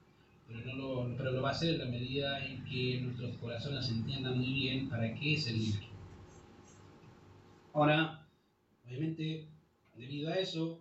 [0.50, 3.88] pero, no lo, pero lo va a hacer en la medida en que nuestros corazones
[3.88, 5.86] entiendan muy bien para qué es el dinero.
[7.72, 8.26] Ahora,
[8.84, 9.46] obviamente,
[9.94, 10.80] debido a eso,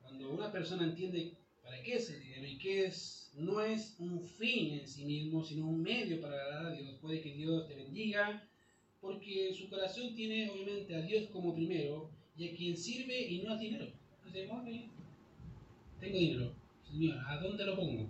[0.00, 4.20] cuando una persona entiende para qué es el dinero y que es, no es un
[4.20, 7.76] fin en sí mismo, sino un medio para agradar a Dios, puede que Dios te
[7.76, 8.48] bendiga,
[9.00, 13.52] porque su corazón tiene obviamente a Dios como primero y a quien sirve y no
[13.52, 13.86] al dinero.
[14.26, 14.48] Entonces,
[15.98, 18.06] tengo dinero, Señor, ¿a dónde lo pongo?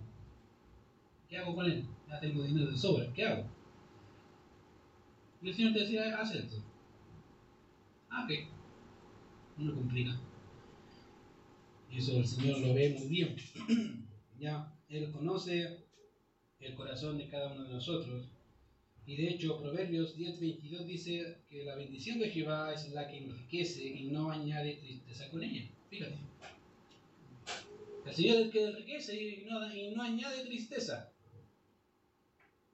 [1.29, 1.85] ¿Qué hago con él?
[2.07, 3.45] Ya tengo dinero de sobra, ¿qué hago?
[5.41, 6.57] Y el Señor te decía, haz esto.
[8.09, 8.31] Ah, ok.
[9.57, 10.19] No complica.
[11.89, 13.35] Y eso el Señor lo ve muy bien.
[14.39, 15.77] ya, Él conoce
[16.59, 18.25] el corazón de cada uno de nosotros.
[19.05, 23.85] Y de hecho, Proverbios 10:22 dice que la bendición de Jehová es la que enriquece
[23.85, 25.67] y no añade tristeza con ella.
[25.89, 26.15] Fíjate.
[28.05, 31.11] El Señor es el que enriquece y no, y no añade tristeza.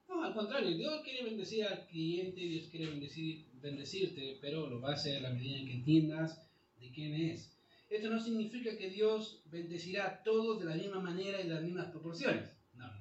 [0.08, 4.90] No, al contrario, Dios quiere bendecir al cliente, Dios quiere bendecir, bendecirte, pero lo va
[4.90, 6.48] a hacer a la medida en que entiendas
[6.80, 7.57] de quién es.
[7.90, 11.62] Esto no significa que Dios bendecirá a todos de la misma manera y de las
[11.62, 12.50] mismas proporciones.
[12.74, 13.00] No, no.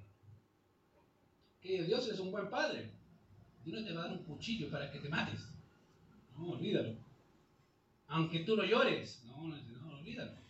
[1.62, 2.92] Que Dios es un buen padre.
[3.66, 5.46] Dios no te va a dar un cuchillo para que te mates.
[6.38, 6.96] No, olvídalo.
[8.08, 9.24] Aunque tú lo llores.
[9.26, 10.48] No, no, no olvídalo.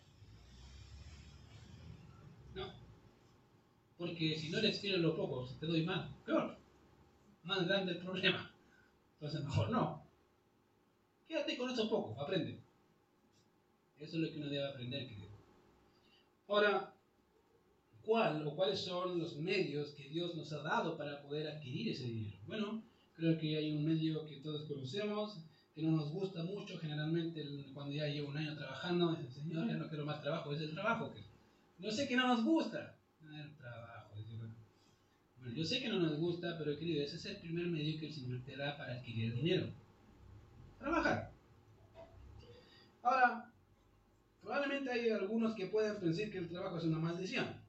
[3.97, 6.55] Porque si no eres fiel en lo poco, te doy más, peor.
[7.43, 8.51] Más grande el problema.
[9.13, 10.03] Entonces mejor no.
[11.27, 12.66] Quédate con eso poco, aprende.
[13.99, 15.27] Eso es lo que uno debe aprender, querido.
[16.47, 16.93] Ahora,
[18.03, 22.05] ¿cuál o cuáles son los medios que Dios nos ha dado para poder adquirir ese
[22.05, 22.37] dinero?
[22.45, 22.83] Bueno,
[23.15, 27.93] creo que hay un medio que todos conocemos, que no nos gusta mucho, generalmente cuando
[27.93, 31.13] ya llevo un año trabajando, dice, Señor, ya no quiero más trabajo, es el trabajo.
[31.79, 34.15] No sé que no nos gusta, el trabajo.
[35.37, 38.07] Bueno, yo sé que no nos gusta, pero querido, ese es el primer medio que
[38.07, 39.67] el Señor te da para adquirir dinero.
[40.79, 41.31] Trabajar.
[43.03, 43.53] Ahora,
[44.47, 47.61] probablemente hay algunos que puedan pensar que el trabajo es una maldición.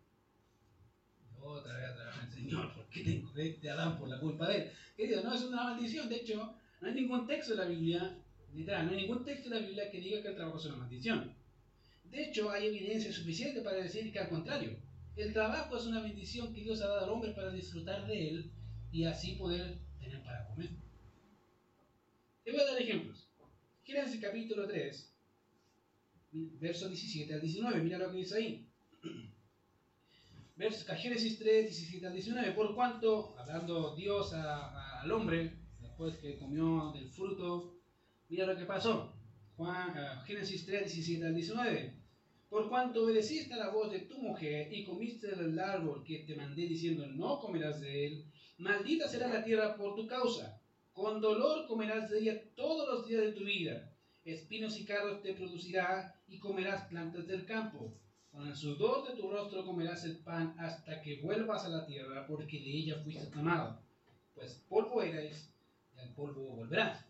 [1.41, 4.59] Otra vez a trabajar Señor, ¿por qué tengo que este Adán por la culpa de
[4.59, 4.71] él?
[4.97, 6.09] Querido, no es una maldición.
[6.09, 8.17] De hecho, no hay ningún texto de la Biblia,
[8.55, 10.77] literal, no hay ningún texto de la Biblia que diga que el trabajo es una
[10.77, 11.35] maldición.
[12.05, 14.79] De hecho, hay evidencia suficiente para decir que al contrario,
[15.17, 18.53] el trabajo es una bendición que Dios ha dado al hombre para disfrutar de él
[18.93, 20.71] y así poder tener para comer.
[22.45, 23.29] Te voy a dar ejemplos.
[23.83, 25.18] Génesis capítulo 3,
[26.33, 27.83] versos 17 al 19.
[27.83, 28.69] Mira lo que dice ahí.
[30.97, 32.53] Génesis 3, 17 al 19.
[32.53, 37.77] Por cuanto, hablando Dios al hombre, después que comió del fruto,
[38.29, 39.15] mira lo que pasó.
[39.57, 41.95] Juan, ah, Génesis 3, 17 al 19.
[42.49, 46.35] Por cuanto obedeciste a la voz de tu mujer y comiste del árbol que te
[46.35, 48.25] mandé diciendo no comerás de él,
[48.57, 50.61] maldita será la tierra por tu causa.
[50.93, 53.93] Con dolor comerás de ella todos los días de tu vida.
[54.25, 57.93] Espinos y carros te producirá y comerás plantas del campo.
[58.31, 62.27] Con el sudor de tu rostro comerás el pan hasta que vuelvas a la tierra,
[62.27, 63.81] porque de ella fuiste tomado.
[64.35, 65.53] Pues polvo eres
[65.97, 67.05] y al polvo volverás.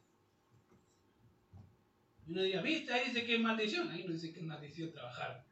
[2.26, 2.92] Y uno diría, ¿viste?
[2.92, 3.90] Ahí dice que es maldición.
[3.90, 5.44] Ahí no dice que es maldición trabajar.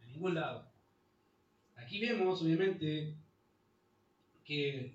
[0.00, 0.70] En ningún lado.
[1.76, 3.16] Aquí vemos, obviamente,
[4.44, 4.94] que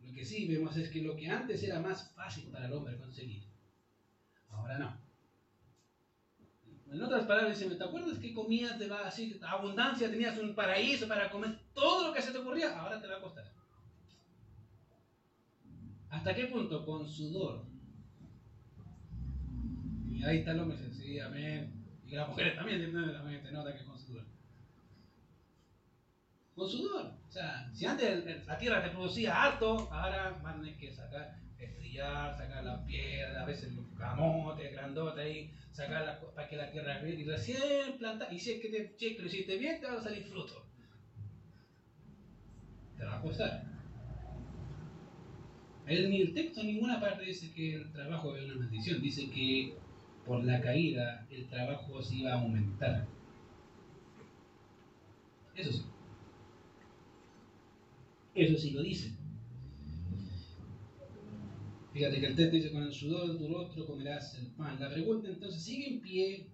[0.00, 2.96] lo que sí vemos es que lo que antes era más fácil para el hombre
[2.96, 3.42] conseguir,
[4.48, 5.05] ahora no.
[6.90, 11.30] En otras palabras, dice, ¿te acuerdas que comías de así, abundancia, tenías un paraíso para
[11.30, 12.78] comer todo lo que se te ocurría?
[12.78, 13.44] Ahora te va a costar.
[16.10, 16.84] ¿Hasta qué punto?
[16.86, 17.64] Con sudor.
[20.12, 21.84] Y ahí está el hombre, sí, amén.
[22.06, 24.24] Y las mujeres también, también te nota que con sudor.
[26.54, 27.12] Con sudor.
[27.28, 31.36] O sea, si antes la tierra te producía harto, ahora van a tener que sacar,
[31.58, 37.00] estrellar, sacar la piedra, a veces los camotes, grandote ahí, sacar para que la tierra
[37.08, 38.32] y recién plantar.
[38.32, 40.66] Y si es que te, si lo hiciste bien, te va a salir fruto.
[42.96, 43.64] Te va a costar.
[45.86, 49.76] El, el texto en ninguna parte dice que el trabajo es una maldición, dice que
[50.24, 53.06] por la caída el trabajo se iba a aumentar.
[55.54, 55.84] Eso sí.
[58.34, 59.16] Eso sí lo dice.
[61.96, 64.78] Fíjate que el texto dice, con el sudor de tu rostro comerás el pan.
[64.78, 66.50] La pregunta entonces sigue en pie.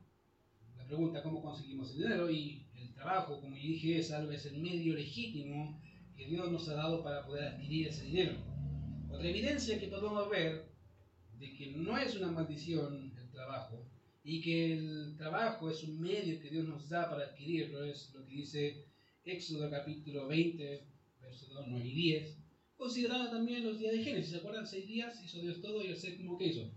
[0.77, 2.31] La pregunta, ¿cómo conseguimos el dinero?
[2.31, 5.83] Y el trabajo, como yo dije, es algo, es el medio legítimo
[6.17, 8.37] que Dios nos ha dado para poder adquirir ese dinero.
[9.11, 10.71] Otra evidencia que podemos ver
[11.41, 13.85] de que no es una maldición el trabajo
[14.23, 18.25] y que el trabajo es un medio que Dios nos da para adquirirlo, es lo
[18.25, 18.87] que dice
[19.25, 20.87] Éxodo capítulo 20,
[21.21, 22.42] versos 2, 9 y 10.
[22.83, 24.67] Considerando también los días de Génesis, ¿se acuerdan?
[24.67, 26.69] Seis días hizo Dios todo y el séptimo que hizo.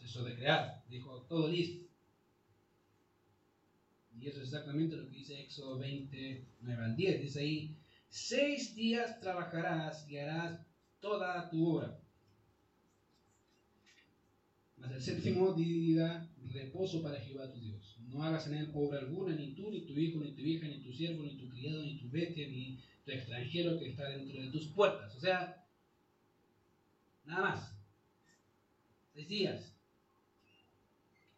[0.00, 1.84] Eso de crear, dijo todo listo.
[4.16, 7.22] Y eso es exactamente lo que dice Éxodo 20, 9 al 10.
[7.22, 7.76] Dice ahí,
[8.08, 10.64] seis días trabajarás y harás
[11.00, 12.00] toda tu obra.
[14.76, 17.96] Mas el séptimo día reposo para Jehová tu Dios.
[18.06, 20.84] No hagas en él obra alguna, ni tú, ni tu hijo, ni tu hija, ni
[20.84, 24.50] tu siervo, ni tu criado, ni tu bestia, ni tu extranjero que está dentro de
[24.50, 25.14] tus puertas.
[25.16, 25.64] O sea,
[27.24, 27.72] nada más.
[29.12, 29.76] Seis días.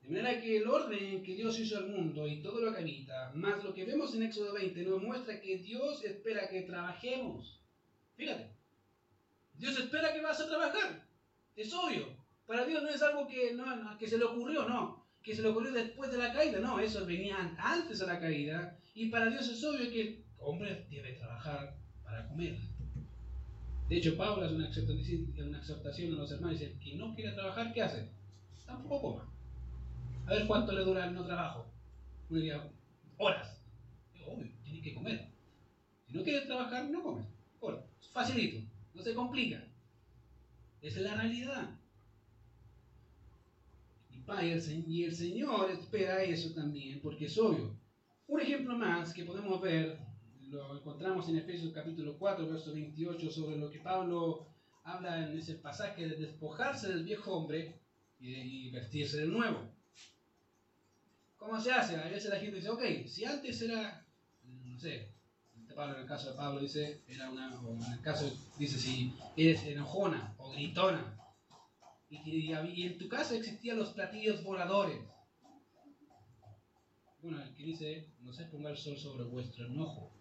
[0.02, 3.32] De manera que el orden que Dios hizo al mundo y todo lo que habita,
[3.34, 7.60] más lo que vemos en Éxodo 20, nos muestra que Dios espera que trabajemos.
[8.16, 8.50] Fíjate,
[9.54, 11.06] Dios espera que vas a trabajar.
[11.54, 12.16] Es obvio.
[12.46, 15.06] Para Dios no es algo que, no, que se le ocurrió, no.
[15.22, 16.80] Que se le ocurrió después de la caída, no.
[16.80, 18.76] Eso venía antes de la caída.
[18.94, 22.58] Y para Dios es obvio que hombre debe trabajar para comer.
[23.88, 26.58] De hecho, Pablo hace una exhortación a los hermanos.
[26.58, 28.08] Dice, el que no quiere trabajar, ¿qué hace?
[28.66, 29.32] Tampoco coma.
[30.26, 31.66] A ver cuánto le dura el no trabajo.
[32.30, 32.70] Un día,
[33.18, 33.62] horas.
[34.26, 35.28] Obvio, tiene que comer.
[36.06, 37.26] Si no quiere trabajar, no come.
[37.60, 38.66] Bueno, facilito.
[38.94, 39.62] No se complica.
[40.80, 41.78] Esa es la realidad.
[44.86, 47.76] Y el Señor espera eso también, porque es obvio.
[48.26, 49.98] Un ejemplo más que podemos ver,
[50.52, 54.46] lo encontramos en Efesios capítulo 4, verso 28, sobre lo que Pablo
[54.84, 57.80] habla en ese pasaje de despojarse del viejo hombre
[58.20, 59.70] y, vestirse del nuevo.
[61.38, 61.96] ¿Cómo se hace?
[61.96, 64.06] A veces la gente dice, ok, si antes era,
[64.44, 65.08] no sé,
[65.74, 69.64] Pablo, en el caso de Pablo dice, era una, en el caso dice si eres
[69.64, 71.18] enojona o gritona,
[72.10, 75.00] y, en tu casa existían los platillos voladores.
[77.22, 80.12] Bueno, el que dice, no se ponga el sol sobre vuestro enojo.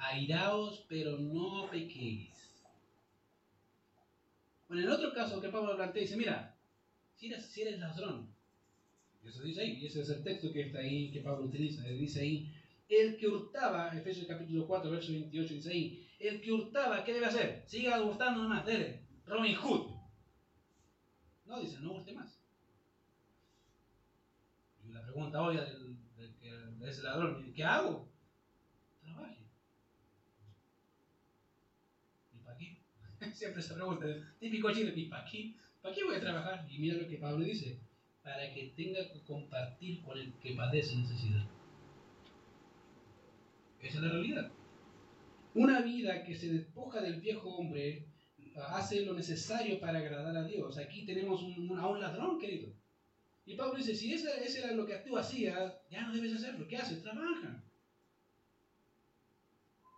[0.00, 2.30] Airaos, pero no pequéis.
[4.68, 6.56] Bueno, en el otro caso que Pablo plantea, dice, mira,
[7.16, 8.32] si eres, si eres ladrón,
[9.24, 12.20] eso dice ahí, y ese es el texto que está ahí, que Pablo utiliza, dice
[12.20, 12.54] ahí,
[12.88, 17.26] el que hurtaba, Efesios capítulo 4, verso 28, dice ahí, el que hurtaba, ¿qué debe
[17.26, 17.62] hacer?
[17.66, 19.90] Siga hurtando nomás, dele, Robin Hood.
[21.46, 22.38] No, dice, no hurte más.
[24.84, 25.96] Y la pregunta obvia del,
[26.80, 28.08] de ese ladrón, ¿qué hago?
[29.02, 29.46] Trabaje.
[32.32, 32.82] ¿Y para qué?
[33.34, 34.06] Siempre se pregunta,
[34.38, 35.54] típico chile, ¿y para qué?
[35.82, 36.66] ¿Para qué voy a trabajar?
[36.70, 37.78] Y mira lo que Pablo dice,
[38.22, 41.46] para que tenga que compartir con el que padece necesidad.
[43.80, 44.50] Esa es la realidad.
[45.54, 48.06] Una vida que se despoja del viejo hombre
[48.68, 50.78] hace lo necesario para agradar a Dios.
[50.78, 52.72] Aquí tenemos un, a un ladrón, querido.
[53.46, 56.66] Y Pablo dice, si ese, era lo que tú hacías, ya no debes hacerlo.
[56.68, 57.02] ¿Qué haces?
[57.02, 57.64] Trabaja.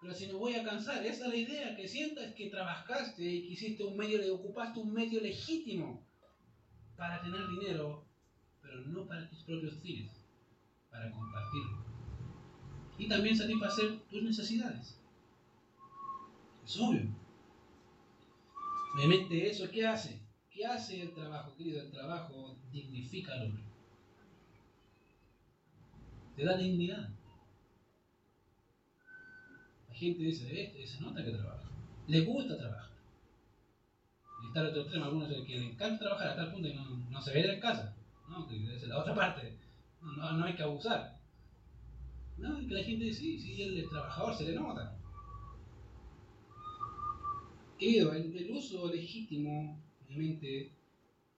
[0.02, 3.46] Pero si no voy a cansar, esa es la idea, que sientas que trabajaste y
[3.46, 6.05] que hiciste un medio, le ocupaste un medio legítimo
[6.96, 8.05] para tener dinero,
[8.61, 10.11] pero no para tus propios fines,
[10.90, 11.92] para compartirlo
[13.03, 14.96] y también satisfacer tus necesidades.
[16.64, 17.09] Es obvio.
[18.94, 20.20] Obviamente eso, ¿qué hace?
[20.50, 21.80] ¿Qué hace el trabajo, querido?
[21.80, 23.64] El trabajo dignifica al hombre.
[26.36, 27.09] Te da dignidad.
[30.03, 31.70] Gente dice, este, se nota que trabaja.
[32.09, 32.90] Le gusta trabajar.
[34.42, 37.22] Y está el otro extremo, algunos que le encanta trabajar a tal punto que no,
[37.22, 37.94] se ve en casa.
[38.28, 38.48] ¿no?
[38.48, 39.57] Que es la otra parte.
[40.00, 41.20] No, no hay que abusar.
[42.36, 44.98] No, que la gente sí, sí, el trabajador se le nota.
[47.78, 50.72] Querido, el, uso legítimo, obviamente,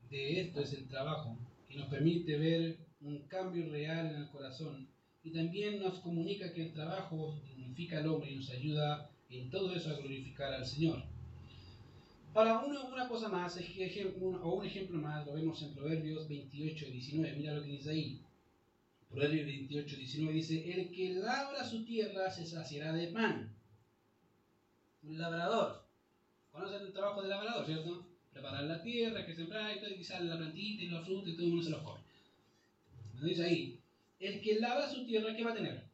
[0.09, 1.37] de esto es el trabajo,
[1.69, 4.89] que nos permite ver un cambio real en el corazón
[5.23, 7.39] y también nos comunica que el trabajo
[7.75, 11.03] dignifica al hombre y nos ayuda en todo eso a glorificar al Señor.
[12.33, 17.37] Para una, cosa más, o un ejemplo más, lo vemos en Proverbios 28, 19.
[17.37, 18.21] Mira lo que dice ahí.
[19.09, 23.55] Proverbios 28, 19 dice, el que labra su tierra se saciará de pan.
[25.05, 25.85] Un labrador.
[26.51, 28.07] ¿Conocen el trabajo del labrador, cierto?
[28.33, 31.35] Preparar la tierra, que sembrar y todo, y sale la plantita y los frutos y
[31.35, 32.01] todo el mundo se los come.
[33.23, 33.81] Dice ahí.
[34.19, 35.94] El que labra su tierra, ¿qué va a tener?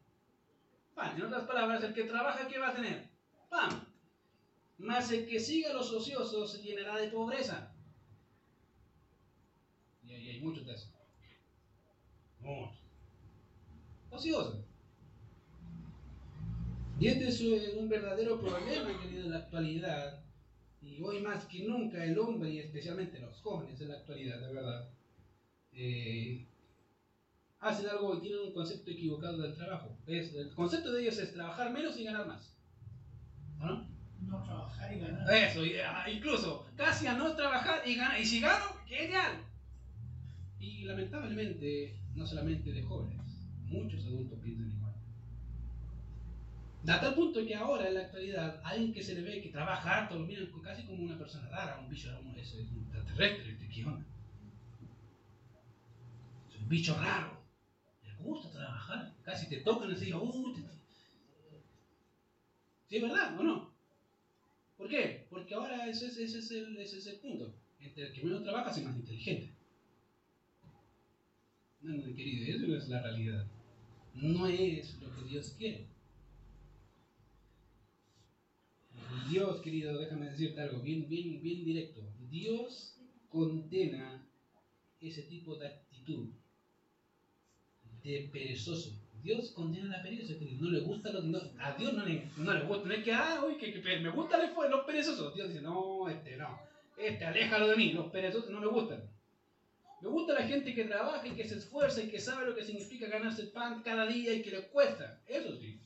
[1.09, 3.09] En otras palabras, el que trabaja, ¿qué va a tener?
[3.49, 3.87] Pan.
[4.77, 7.73] Mas el que siga a los ociosos se llenará de pobreza.
[10.03, 10.91] Y hay, hay muchos de esos.
[12.39, 12.77] Muchos.
[14.09, 14.65] Ociosos.
[16.99, 17.41] Y este es
[17.75, 20.23] un verdadero problema, querido, en la actualidad.
[20.81, 24.53] Y hoy más que nunca el hombre, y especialmente los jóvenes en la actualidad, de
[24.53, 24.89] verdad,
[25.71, 26.47] eh,
[27.61, 29.95] hacen algo y tienen un concepto equivocado del trabajo.
[30.07, 32.57] Es, el concepto de ellos es trabajar menos y ganar más.
[33.59, 33.87] ¿No?
[34.21, 35.33] No trabajar y ganar.
[35.33, 38.19] Eso, ah, incluso casi a no trabajar y ganar.
[38.19, 39.43] Y si gano, genial.
[40.59, 43.21] Y lamentablemente, no solamente de jóvenes,
[43.65, 44.93] muchos adultos piensan igual.
[46.83, 49.99] Da tal punto que ahora, en la actualidad, alguien que se le ve que trabaja
[49.99, 53.85] harto, lo miran casi como una persona rara, un bicho, un, es un extraterrestre, ¿qué
[53.85, 54.03] onda?
[56.49, 57.40] Es un bicho raro
[58.21, 60.55] gusta trabajar, casi te tocan así, uh,
[62.87, 63.71] ¿Sí es verdad o no?
[64.77, 65.25] ¿Por qué?
[65.29, 67.53] Porque ahora ese, es el, ese es el punto.
[67.79, 69.53] Entre el que menos trabaja es más inteligente.
[71.81, 73.47] No, no, querido, eso no es la realidad.
[74.13, 75.87] No es lo que Dios quiere.
[79.29, 82.01] Dios, querido, déjame decirte algo bien, bien, bien directo.
[82.29, 82.97] Dios
[83.29, 84.27] condena
[84.99, 86.29] ese tipo de actitud
[88.03, 88.97] de perezoso.
[89.23, 91.23] Dios condena la pereza, no le gusta los,
[91.59, 94.39] a Dios no le, no le gusta, no es que, ah, uy, que, me gusta
[94.67, 95.35] los perezosos.
[95.35, 96.59] Dios dice, no, este no,
[96.97, 99.03] este aléjalo de mí, los perezosos no me gustan.
[100.01, 102.63] Me gusta la gente que trabaja y que se esfuerza y que sabe lo que
[102.63, 105.21] significa ganarse el pan cada día y que le cuesta.
[105.27, 105.79] Eso sí.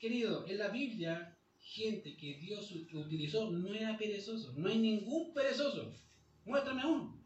[0.00, 4.52] Querido, en la Biblia, gente que Dios utilizó no era perezoso.
[4.56, 5.94] No hay ningún perezoso.
[6.44, 7.16] Muéstrame uno.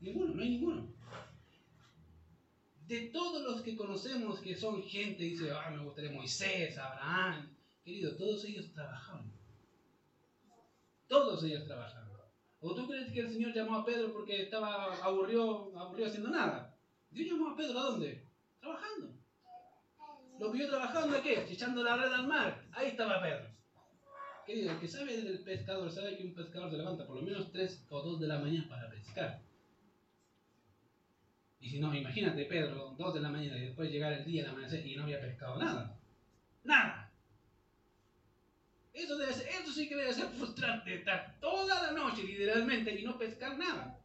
[0.00, 0.92] Ninguno, no hay ninguno
[2.86, 8.16] de todos los que conocemos que son gente, dice, ah, me gustaría Moisés, Abraham, querido,
[8.16, 9.32] todos ellos trabajaban.
[11.06, 12.02] Todos ellos trabajaban.
[12.64, 16.76] ¿O tú crees que el Señor llamó a Pedro porque estaba aburrido, aburrido haciendo nada?
[17.10, 18.24] Dios llamó a Pedro a dónde?
[18.60, 19.18] Trabajando.
[20.38, 21.52] ¿Lo vio trabajando de qué?
[21.52, 22.64] Echando la red al mar.
[22.70, 23.48] Ahí estaba Pedro.
[24.46, 27.50] Querido, el que sabe del pescador sabe que un pescador se levanta por lo menos
[27.50, 29.42] 3 o 2 de la mañana para pescar.
[31.62, 34.50] Y si no, imagínate, Pedro, dos de la mañana y después llegar el día, el
[34.50, 35.96] amanecer y no había pescado nada.
[36.64, 37.12] Nada.
[38.92, 43.04] Eso, debe ser, eso sí que debe ser frustrante, estar toda la noche literalmente y
[43.04, 43.96] no pescar nada.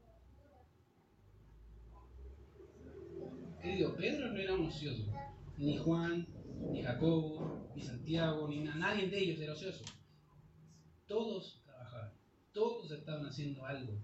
[3.59, 5.11] Querido, Pedro no era un ocioso.
[5.57, 6.27] Ni Juan,
[6.71, 9.83] ni Jacobo, ni Santiago, ni nadie de ellos era ocioso.
[11.07, 12.13] Todos trabajaban.
[12.53, 13.99] Todos estaban haciendo algo.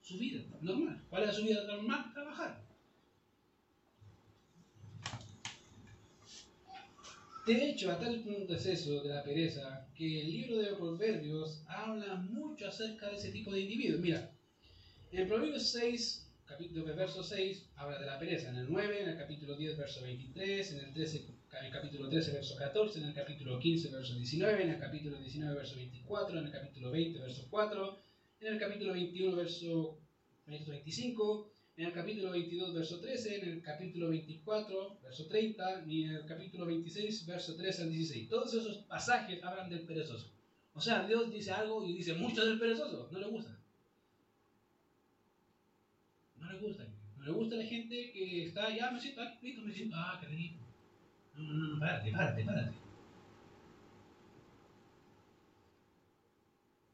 [0.00, 1.04] Su vida, normal.
[1.10, 2.12] ¿Cuál era su vida normal?
[2.12, 2.61] Trabajar.
[7.44, 11.64] De hecho, a tal punto es eso de la pereza que el libro de Proverbios
[11.66, 14.00] habla mucho acerca de ese tipo de individuos.
[14.00, 14.30] Mira,
[15.10, 18.50] en Proverbios 6, capítulo verso 6, habla de la pereza.
[18.50, 21.26] En el 9, en el capítulo 10, verso 23, en el, 13,
[21.58, 25.18] en el capítulo 13, verso 14, en el capítulo 15, verso 19, en el capítulo
[25.18, 27.98] 19, verso 24, en el capítulo 20, verso 4,
[28.38, 29.98] en el capítulo 21, verso
[30.46, 36.10] 25, en el capítulo 22, verso 13, en el capítulo 24, verso 30, y en
[36.12, 38.28] el capítulo 26, verso 13 al 16.
[38.28, 40.30] Todos esos pasajes hablan del perezoso.
[40.74, 43.08] O sea, Dios dice algo y dice mucho del perezoso.
[43.10, 43.58] No le gusta.
[46.36, 46.86] No le gusta.
[47.16, 50.18] No le gusta la gente que está, ya me siento, aquí, listo, me siento, ah,
[50.20, 50.58] qué rico.
[51.36, 52.76] No, no, no, párate, párate, párate.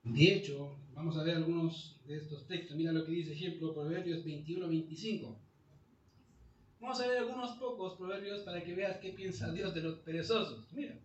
[0.05, 2.77] De hecho, vamos a ver algunos de estos textos.
[2.77, 5.39] Mira lo que dice, ejemplo, Proverbios 21-25.
[6.81, 10.73] Vamos a ver algunos pocos proverbios para que veas qué piensa Dios de los perezosos.
[10.73, 10.99] Mira,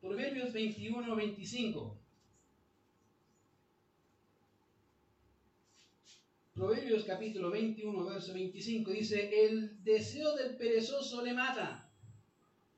[0.00, 1.96] Proverbios 21-25.
[6.54, 11.88] Proverbios capítulo 21, verso 25 dice, el deseo del perezoso le mata,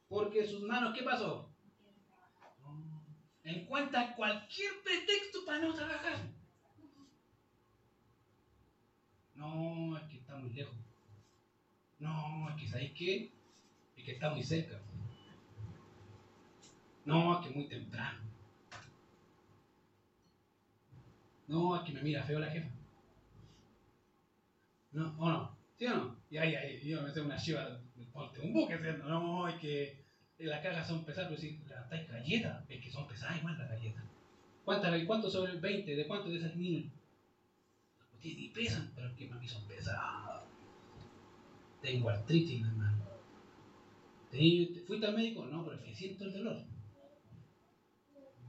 [0.07, 1.49] porque sus manos, ¿qué pasó?
[3.45, 6.40] Encuentra cualquier pretexto para no trabajar.
[9.41, 10.77] No, es que está muy lejos.
[11.99, 13.33] No, es que ¿sabéis qué?
[13.97, 14.79] Es que está muy cerca.
[17.07, 18.21] No, es que muy temprano.
[21.49, 22.69] No, es que me mira feo la jefa.
[24.93, 25.57] No, o no.
[25.79, 26.17] ¿Sí o no?
[26.29, 27.81] Y ahí, ahí, yo me hace una chiva,
[28.13, 29.09] ponte un buque, ¿cierto?
[29.09, 30.05] No, es que
[30.39, 34.05] las cajas son pesadas, pero si levantáis galletas, es que son pesadas igual las galletas.
[34.67, 35.97] ¿Cuántas, ¿Cuánto sobre el 20?
[35.97, 36.93] ¿De cuánto de esas mil?
[38.23, 40.43] Y pesan, pero que mí son pesadas.
[41.81, 43.05] Tengo artritis, hermano.
[44.87, 45.47] ¿Fuiste al médico?
[45.47, 46.63] No, pero es que siento el dolor.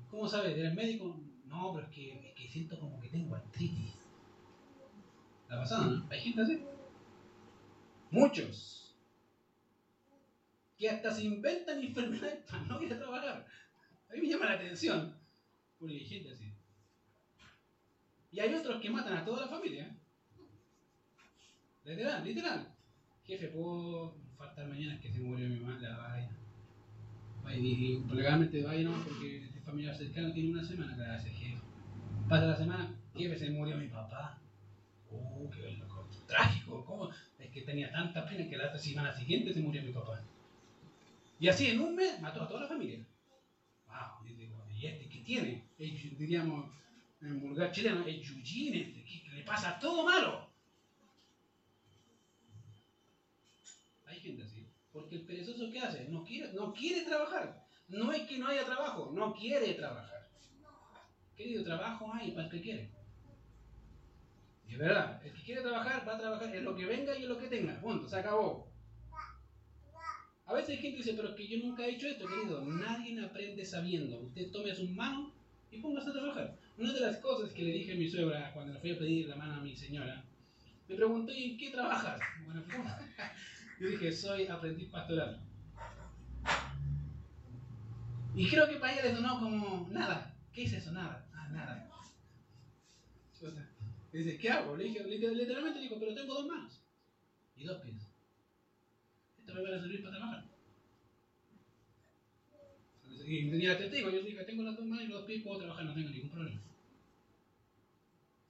[0.10, 0.58] ¿Cómo sabes?
[0.58, 1.20] ¿Eres médico?
[1.46, 3.96] No, pero es que, es que siento como que tengo artritis.
[5.50, 6.08] ¿La pasada, no?
[6.10, 6.64] ¿Hay gente así?
[8.10, 8.96] Muchos.
[10.78, 13.48] Que hasta se inventan enfermedades para no ir a trabajar.
[14.10, 15.18] A mí me llama la atención.
[15.80, 16.51] Porque hay gente así.
[18.32, 19.94] Y hay otros que matan a toda la familia.
[21.84, 22.76] Literal, literal.
[23.24, 25.00] Jefe, ¿puedo faltar mañana?
[25.00, 25.88] Que se murió mi madre.
[25.90, 26.30] Vaya.
[27.58, 31.62] Y, legalmente vaya no, porque este familiar cercano tiene una semana que hace jefe.
[32.30, 34.40] Pasa la semana, jefe, se murió mi papá.
[35.10, 36.08] Uh, qué loco.
[36.28, 37.10] Trágico, ¿cómo?
[37.38, 40.24] Es que tenía tanta pena que la semana siguiente se murió mi papá.
[41.40, 43.06] Y así en un mes mató a toda la familia.
[43.88, 45.68] Wow, y digo, ¿y este qué tiene?
[45.78, 46.70] diríamos
[47.22, 50.50] en vulgar chileno, el yujin este, le pasa todo malo.
[54.06, 54.68] Hay gente así.
[54.92, 56.06] Porque el perezoso, ¿qué hace?
[56.10, 57.66] No quiere, no quiere trabajar.
[57.88, 60.30] No es que no haya trabajo, no quiere trabajar.
[61.36, 62.92] Querido, trabajo hay para el que quiere.
[64.68, 67.30] Es verdad, el que quiere trabajar va a trabajar en lo que venga y en
[67.30, 67.80] lo que tenga.
[67.82, 68.72] Punto, se acabó.
[70.46, 72.62] A veces hay gente que dice, pero es que yo nunca he hecho esto, querido.
[72.66, 74.20] Nadie aprende sabiendo.
[74.22, 75.34] Usted tome sus manos
[75.70, 76.61] y póngase a trabajar.
[76.82, 79.28] Una de las cosas que le dije a mi suegra cuando le fui a pedir
[79.28, 80.26] la mano a mi señora,
[80.88, 82.20] me preguntó, ¿y en qué trabajas?
[82.44, 82.64] Bueno,
[83.80, 85.40] yo dije, soy aprendiz pastoral.
[88.34, 90.36] Y creo que para ella le sonó como, nada.
[90.52, 90.92] ¿Qué es eso?
[90.92, 91.30] Nada.
[91.36, 91.88] Ah, nada.
[94.12, 94.76] Dice, ¿qué hago?
[94.76, 96.82] Le dije, literalmente le digo, pero tengo dos manos
[97.58, 98.10] y dos pies.
[99.38, 100.46] Esto me va a servir para trabajar.
[103.24, 105.86] Y tenía testigo, yo dije, tengo las dos manos y los dos pies, puedo trabajar,
[105.86, 106.71] no tengo ningún problema.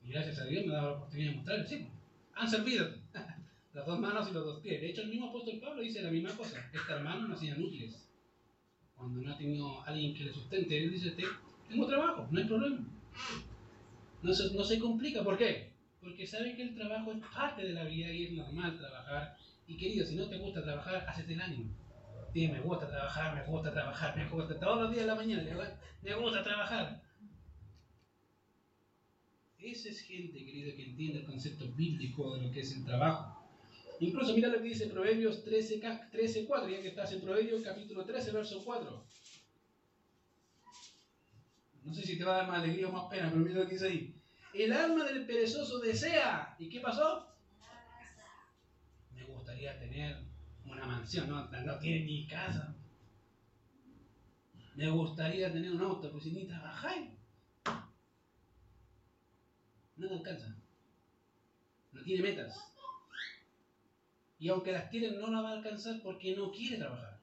[0.03, 1.87] Y gracias a Dios me ha dado la oportunidad de mostrarles, sí,
[2.35, 2.87] han servido
[3.73, 4.81] las dos manos y los dos pies.
[4.81, 6.69] De hecho, el mismo apóstol Pablo dice la misma cosa.
[6.73, 8.09] Estas manos no hacían útiles.
[8.95, 11.15] Cuando no ha tenido alguien que le sustente, él dice,
[11.67, 12.79] tengo trabajo, no hay problema.
[14.21, 15.23] No se, no se complica.
[15.23, 15.71] ¿Por qué?
[15.99, 19.35] Porque sabe que el trabajo es parte de la vida y es normal trabajar.
[19.67, 21.71] Y querido, si no te gusta trabajar, hacete el ánimo.
[22.33, 25.43] Dime, me gusta trabajar, me gusta trabajar, me gusta todos los días de la mañana,
[26.01, 27.01] me gusta trabajar.
[29.61, 33.39] Esa es gente, querido, que entiende el concepto bíblico de lo que es el trabajo.
[33.99, 35.79] Incluso mira lo que dice Proverbios 13,
[36.11, 39.05] 13 4, ya que estás en Proverbios capítulo 13, verso 4.
[41.83, 43.67] No sé si te va a dar más alegría o más pena, pero mira lo
[43.67, 44.15] que dice ahí.
[44.55, 46.55] El alma del perezoso desea.
[46.57, 47.27] ¿Y qué pasó?
[49.13, 50.17] Me gustaría tener
[50.65, 52.75] una mansión, no, no tiene ni casa.
[54.73, 57.20] Me gustaría tener un auto, pues si ni trabajáis.
[60.01, 60.55] No alcanza.
[61.93, 62.57] No tiene metas.
[64.39, 67.19] Y aunque las tiene, no la va a alcanzar porque no quiere trabajar.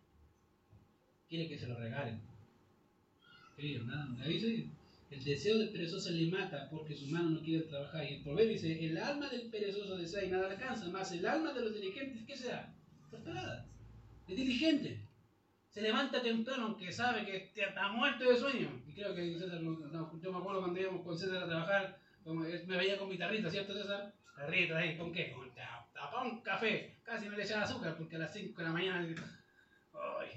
[1.29, 2.21] Quiere que se lo regalen.
[3.57, 4.69] Dice,
[5.11, 8.05] el deseo del perezoso le mata porque su mano no quiere trabajar.
[8.05, 11.53] Y el proverbio dice, el alma del perezoso desea y nada alcanza, más el alma
[11.53, 12.73] de los diligentes, ¿qué sea?
[13.11, 13.67] Prosperada.
[14.29, 15.01] Es diligente.
[15.71, 18.81] Se levanta temprano aunque sabe que está muerto de sueño.
[18.87, 22.99] Y creo que César, yo me acuerdo cuando íbamos con César a trabajar, me veía
[22.99, 24.13] con mi tarrita, ¿cierto César?
[24.37, 25.33] Tarrita ahí, ¿con qué?
[25.33, 25.49] Con
[25.93, 26.97] tapón, café.
[27.03, 29.09] Casi no le echaba azúcar porque a las 5 de la mañana...
[29.95, 30.29] ¡Ay!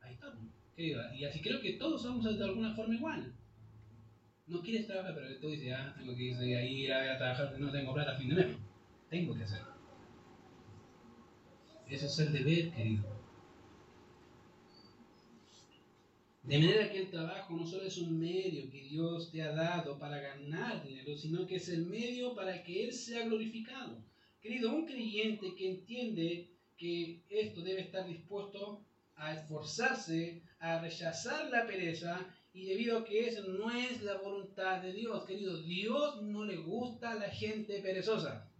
[0.00, 1.14] Ahí está.
[1.14, 3.34] Y así creo que todos somos de alguna forma igual.
[4.46, 7.94] No quieres trabajar, pero tú dices, ah, tengo que ir a, a trabajar, no tengo
[7.94, 8.56] plata a fin de mes.
[9.08, 9.72] Tengo que hacerlo.
[11.88, 13.21] Eso es el deber, querido.
[16.42, 19.98] De manera que el trabajo no solo es un medio que Dios te ha dado
[19.98, 24.04] para ganar dinero, sino que es el medio para que Él sea glorificado.
[24.40, 28.84] Querido, un creyente que entiende que esto debe estar dispuesto
[29.14, 34.82] a esforzarse, a rechazar la pereza y debido a que eso no es la voluntad
[34.82, 38.50] de Dios, querido, Dios no le gusta a la gente perezosa.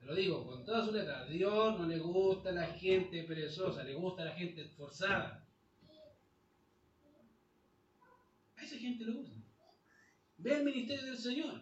[0.00, 3.84] Te lo digo con toda su letra, Dios no le gusta a la gente perezosa,
[3.84, 5.44] le gusta a la gente esforzada.
[8.56, 9.36] A esa gente le gusta.
[10.38, 11.60] Ve el ministerio del Señor.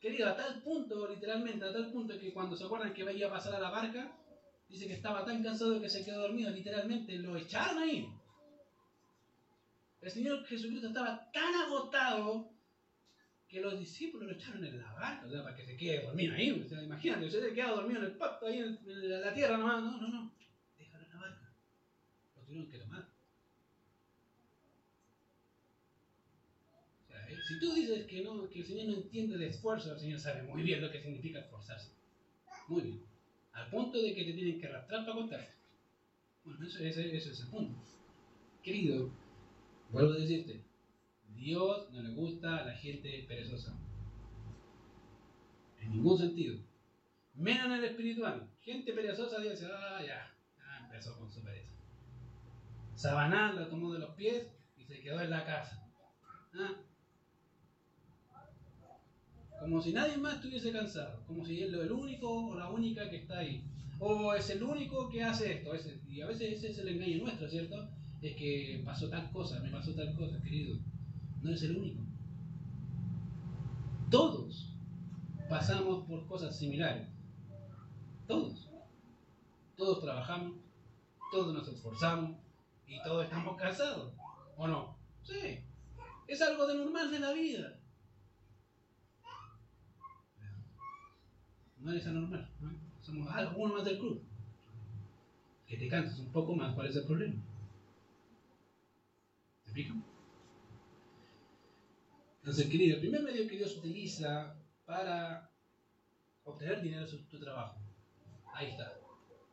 [0.00, 3.30] Querido, a tal punto, literalmente, a tal punto que cuando se acuerdan que vaya a
[3.30, 4.16] pasar a la barca,
[4.68, 8.08] dice que estaba tan cansado que se quedó dormido, literalmente lo echaron ahí.
[10.00, 12.50] El Señor Jesucristo estaba tan agotado
[13.46, 16.34] que los discípulos lo echaron en la barca, o sea, para que se quede dormido
[16.34, 16.50] ahí.
[16.50, 18.78] O sea, imagínate, se queda dormido en el pacto, ahí en,
[19.20, 19.84] la tierra nomás.
[19.84, 20.32] No, no, no.
[20.78, 21.54] Déjalo en la barca.
[22.34, 23.08] Lo tuvieron que tomar.
[27.02, 29.92] O sea, eh, si tú dices que no, que el Señor no entiende el esfuerzo,
[29.92, 31.90] el Señor sabe muy bien lo que significa esforzarse.
[32.68, 33.02] Muy bien.
[33.52, 35.52] Al punto de que te tienen que arrastrar para acostarte.
[36.44, 37.78] Bueno, eso, ese, eso es el punto.
[38.62, 39.10] Querido,
[39.92, 40.64] Vuelvo a decirte,
[41.34, 43.76] Dios no le gusta a la gente perezosa.
[45.80, 46.58] En ningún sentido.
[47.34, 48.48] Menos en el espiritual.
[48.60, 50.34] Gente perezosa dice, ah, ya,
[50.82, 51.74] empezó con su pereza.
[52.94, 54.46] Sabaná la tomó de los pies
[54.78, 55.86] y se quedó en la casa.
[56.54, 56.74] ¿Ah?
[59.62, 61.22] Como si nadie más estuviese cansado.
[61.26, 63.64] Como si él es el único o la única que está ahí.
[63.98, 65.70] O es el único que hace esto.
[66.08, 67.88] y a veces ese es el engaño nuestro, ¿cierto?
[68.22, 70.78] es que pasó tal cosa, me pasó tal cosa, querido.
[71.42, 72.02] No es el único.
[74.10, 74.72] Todos
[75.48, 77.08] pasamos por cosas similares.
[78.28, 78.68] Todos.
[79.76, 80.56] Todos trabajamos,
[81.32, 82.36] todos nos esforzamos
[82.86, 84.12] y todos estamos cansados.
[84.56, 84.96] ¿O no?
[85.24, 85.58] Sí.
[86.28, 87.80] Es algo de normal de la vida.
[91.82, 92.48] No eres anormal.
[93.00, 94.22] Somos algunos más del club.
[95.66, 97.42] Que te cansas un poco más, ¿cuál es el problema?
[102.40, 104.54] Entonces, querido, el primer medio que Dios utiliza
[104.84, 105.50] para
[106.44, 107.80] obtener dinero es tu trabajo.
[108.52, 108.92] Ahí está.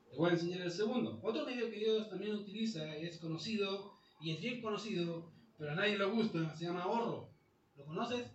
[0.10, 1.20] Te voy a enseñar el segundo.
[1.24, 5.98] Otro medio que Dios también utiliza es conocido y es bien conocido, pero a nadie
[5.98, 6.54] le gusta.
[6.56, 7.30] Se llama ahorro.
[7.78, 8.30] ¿Lo conoces?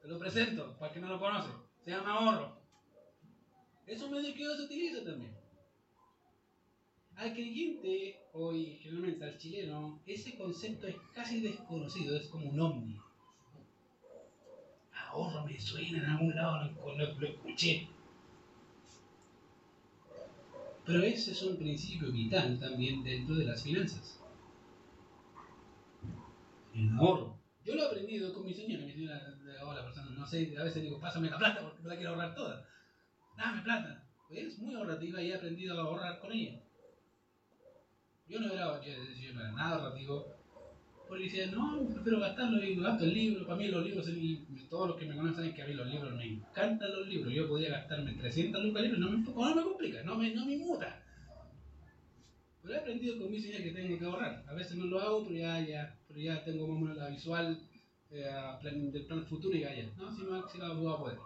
[0.00, 1.50] Te lo presento para que no lo conoce.
[1.84, 2.61] Se llama ahorro.
[3.86, 5.32] Es un medio que Dios utiliza también.
[7.16, 12.98] Al creyente, hoy generalmente al chileno, ese concepto es casi desconocido, es como un ovni.
[14.92, 17.88] Ahorro me suena en algún lado, lo, escuché.
[20.86, 24.20] Pero ese es un principio vital también dentro de las finanzas.
[26.74, 27.38] El ahorro.
[27.64, 29.38] Yo lo he aprendido con mi señora, mi señora,
[29.74, 32.34] la persona, no sé, a veces digo, pásame la plata porque me la quiero ahorrar
[32.34, 32.66] toda.
[33.36, 34.04] Dame plata.
[34.30, 36.60] Es muy ahorrativa y he aprendido a ahorrar con ella.
[38.28, 40.26] Yo no era, yo, no era nada ahorrativo.
[41.06, 43.46] Porque decía, no, prefiero gastarlo y gasto el libro.
[43.46, 44.08] Para mí los libros,
[44.70, 47.34] todos los que me conocen saben que a mí los libros me encantan los libros.
[47.34, 50.56] Yo podía gastarme 300 lucas libros, no me, no me complica, no me, no me
[50.56, 51.02] muta.
[52.62, 54.44] Pero he aprendido con mi señora que tengo que ahorrar.
[54.48, 57.08] A veces no lo hago, pero ya, ya, pero ya tengo más o menos la
[57.08, 57.60] visual
[58.10, 58.30] eh,
[58.62, 59.90] del plan futuro y ya, ya.
[59.96, 61.18] No, si no, si no voy a poder.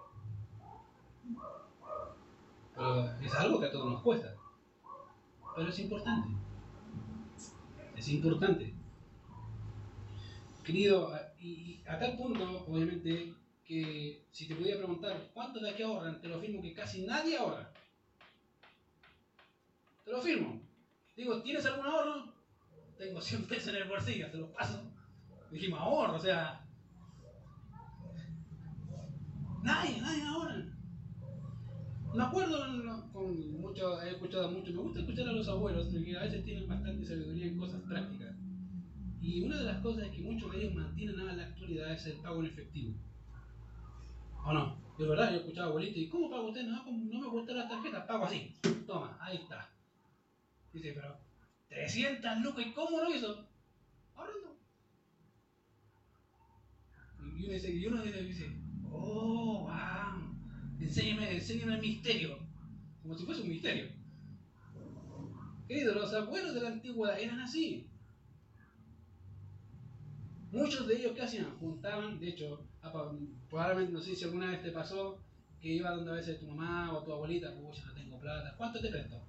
[3.22, 4.34] Es algo que a todos nos cuesta.
[5.56, 6.28] Pero es importante.
[7.96, 8.74] Es importante.
[10.62, 16.20] Querido, y, a tal punto, obviamente, que si te pudiera preguntar cuántos de aquí ahorran,
[16.20, 17.72] te lo firmo que casi nadie ahorra.
[20.04, 20.60] Te lo firmo.
[21.16, 22.34] Digo, ¿tienes algún ahorro?
[22.98, 24.82] Tengo 100 pesos en el bolsillo, te los paso.
[25.50, 26.62] Dijimos, ahorro, o sea.
[29.62, 30.75] Nadie, nadie ahorra.
[32.16, 32.58] Me acuerdo
[33.12, 36.66] con mucho, he escuchado mucho, me gusta escuchar a los abuelos, porque a veces tienen
[36.66, 38.34] bastante sabiduría en cosas prácticas.
[39.20, 42.16] Y una de las cosas que muchos de ellos mantienen a la actualidad es el
[42.22, 42.94] pago en efectivo.
[44.46, 44.78] ¿O no?
[44.96, 46.62] De verdad, yo he escuchado abuelitos, ¿y cómo pago usted?
[46.62, 48.54] No, no me gustan las tarjetas, pago así.
[48.86, 49.68] Toma, ahí está.
[50.72, 51.18] Dice, pero
[51.68, 53.46] 300 lucas, ¿y cómo lo hizo?
[54.14, 54.56] Ahorrando.
[57.36, 58.58] Y uno dice, y uno dice,
[58.90, 60.25] oh, wow
[60.80, 62.38] Enséñame, enséñame el misterio.
[63.02, 63.90] Como si fuese un misterio.
[65.68, 67.88] Querido, los abuelos de la antigüedad eran así.
[70.52, 71.58] Muchos de ellos, ¿qué hacían?
[71.58, 72.64] Juntaban, de hecho,
[73.48, 75.20] probablemente, no sé si alguna vez te pasó,
[75.60, 78.80] que iba donde a veces tu mamá o tu abuelita, uy, no tengo plata, ¿cuánto
[78.80, 79.20] te presto?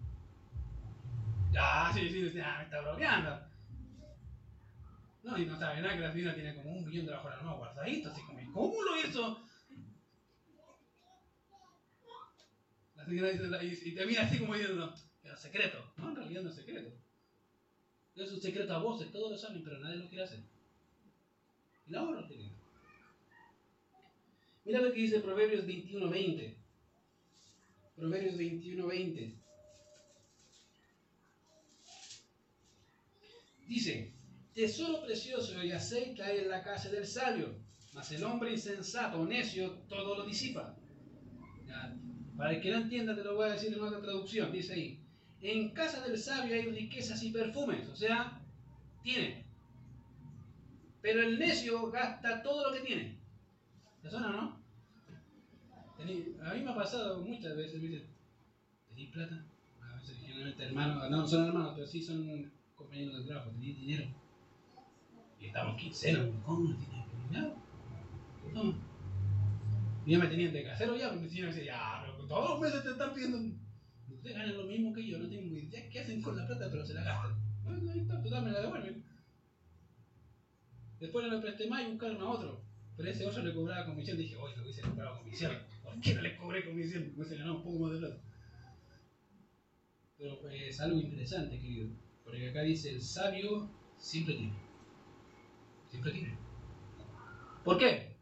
[1.52, 3.40] Ya, sí, sí, sí, ah, me está bromeando.
[5.24, 7.38] No, y no sabe nada que la señora tiene como un millón de bajo la
[7.38, 9.42] mano guardadito, así como, ¿cómo lo hizo?
[12.96, 14.94] La señora dice, y te mira así como diciendo,
[15.24, 15.94] era secreto.
[15.98, 16.92] No, en realidad no es secreto.
[18.16, 20.40] Es un secreto a voces, todos lo saben, pero nadie lo quiere hacer.
[21.88, 22.50] Y la lo querido.
[24.66, 26.56] Mira lo que dice Proverbios 21.20.
[27.96, 29.34] Proverbios 21.20.
[33.68, 34.14] Dice,
[34.54, 37.56] tesoro precioso y aceite hay en la casa del sabio,
[37.94, 40.76] mas el hombre insensato o necio todo lo disipa.
[42.38, 44.52] Para el que no entienda, te lo voy a decir en otra traducción.
[44.52, 45.00] Dice ahí,
[45.42, 48.40] en casa del sabio hay riquezas y perfumes, o sea,
[49.02, 49.44] tiene.
[51.02, 53.18] Pero el necio gasta todo lo que tiene.
[54.02, 54.68] ¿Te suena, no?
[56.00, 58.08] A mí me ha pasado muchas veces, me dicen,
[58.88, 59.44] ¿tenéis plata?
[59.82, 64.06] A veces generalmente hermanos, no son hermanos, pero sí son compañeros de trabajo, ¿tenéis dinero?
[65.40, 67.56] Y estamos quincenas, ¿cómo no tienes dinero?
[68.54, 68.76] ¿Cómo?
[70.06, 73.14] Y ya me tenían de casero ya, me decían, ya, todos los meses te están
[73.14, 73.38] pidiendo
[74.10, 76.86] Ustedes ganan lo mismo que yo, no tengo idea qué hacen con la plata, pero
[76.86, 77.36] se la gastan.
[77.64, 79.04] Bueno, ahí está, total, me la devuelven.
[81.00, 82.62] Después no le presté más y buscaron a otro.
[82.96, 84.18] Pero ese otro le cobraba comisión.
[84.18, 85.56] Dije, oye, lo hubiese cobrado comisión.
[85.84, 87.04] ¿Por qué no le cobré comisión?
[87.10, 88.22] Me hubiese ganado un poco más de plata.
[90.18, 91.90] Pero pues, es algo interesante, querido.
[92.24, 94.54] Porque acá dice, el sabio siempre tiene.
[95.92, 96.38] Siempre tiene.
[97.64, 98.17] ¿Por qué?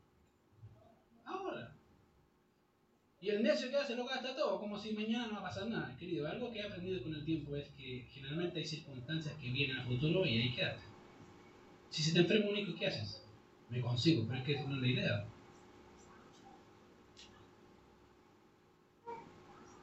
[3.26, 5.66] Y el necio que hace lo gasta todo, como si mañana no va a pasar
[5.68, 5.98] nada.
[5.98, 9.80] Querido, algo que he aprendido con el tiempo es que generalmente hay circunstancias que vienen
[9.80, 10.84] a futuro y ahí quédate.
[11.90, 13.26] Si se te enferma un hijo, ¿qué haces?
[13.72, 15.26] Me consigo, pero es que no es la idea.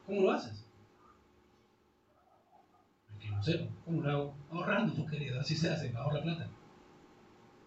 [0.05, 0.65] ¿Cómo lo haces?
[3.09, 4.35] Es que no sé, ¿cómo lo hago?
[4.51, 6.49] Ahorrando, pues querido, así se hace, ahorra plata.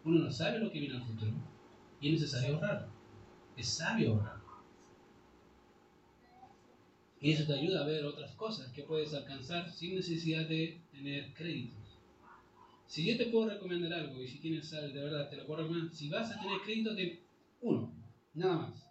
[0.05, 1.33] Uno no sabe lo que viene al futuro
[2.01, 2.89] y es necesario ahorrar.
[3.59, 4.36] Es sabio ahorrar.
[7.21, 11.33] Y eso te ayuda a ver otras cosas que puedes alcanzar sin necesidad de tener
[11.35, 11.87] créditos.
[12.87, 15.63] Si yo te puedo recomendar algo y si tienes sal, de verdad te lo puedo
[15.63, 17.25] recomendar, si vas a tener crédito, de
[17.61, 17.93] uno,
[18.35, 18.87] nada más.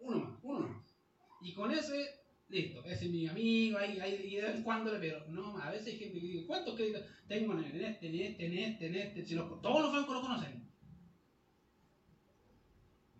[0.00, 0.96] Uno más, uno más.
[1.40, 4.92] Y con ese, listo, ese es mi amigo, ahí, ahí, y de vez en cuando
[4.92, 5.26] le veo.
[5.28, 8.58] No, a veces hay gente que dice, ¿cuántos créditos tengo en este, en este, en
[8.58, 9.34] este, en este?
[9.36, 10.68] Todos los bancos lo conocen.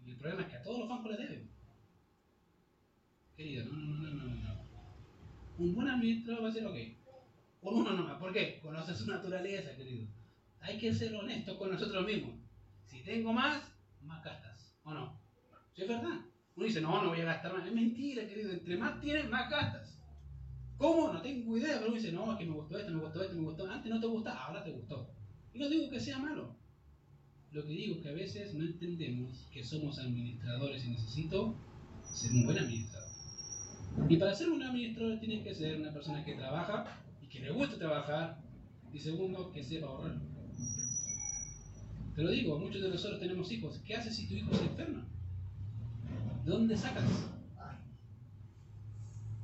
[0.04, 1.49] Y el problema es que a todos los bancos les deben.
[3.40, 4.64] Querido, no, no, no, no, no.
[5.56, 6.76] Un buen administrador va a ser ok.
[7.62, 8.18] Con uno nomás.
[8.18, 8.60] ¿Por qué?
[8.60, 10.06] Conoce su naturaleza, querido.
[10.60, 12.34] Hay que ser honesto con nosotros mismos.
[12.84, 13.62] Si tengo más,
[14.02, 14.76] más gastas.
[14.84, 15.18] ¿O no?
[15.74, 16.20] ¿Sí es verdad?
[16.54, 17.66] Uno dice, no, no voy a gastar más.
[17.66, 18.50] Es mentira, querido.
[18.52, 19.98] Entre más tienes, más gastas.
[20.76, 21.10] ¿Cómo?
[21.10, 21.76] No tengo idea.
[21.78, 23.70] Pero uno dice, no, es que me gustó esto, me gustó esto, me gustó.
[23.70, 25.10] Antes no te gustaba, ahora te gustó.
[25.54, 26.54] Y no digo que sea malo.
[27.52, 31.56] Lo que digo es que a veces no entendemos que somos administradores y necesito
[32.02, 32.99] ser un buen administrador.
[34.08, 37.50] Y para ser un administrador tienes que ser una persona que trabaja y que le
[37.50, 38.38] guste trabajar.
[38.92, 40.18] Y segundo, que sepa ahorrar.
[42.16, 43.80] Te lo digo, muchos de nosotros tenemos hijos.
[43.86, 45.06] ¿Qué haces si tu hijo se enferma?
[46.44, 47.04] ¿De dónde sacas?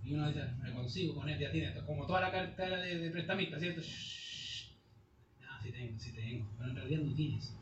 [0.04, 3.10] Y uno dice, me consigo con él, ya tiene como toda la cartera de, de
[3.10, 3.80] prestamista, ¿cierto?
[3.80, 7.56] No, sí tengo, sí tengo, pero en realidad no tienes.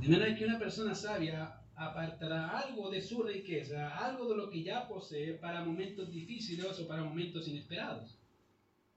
[0.00, 4.62] De manera que una persona sabia apartará algo de su riqueza, algo de lo que
[4.62, 8.18] ya posee para momentos difíciles o para momentos inesperados.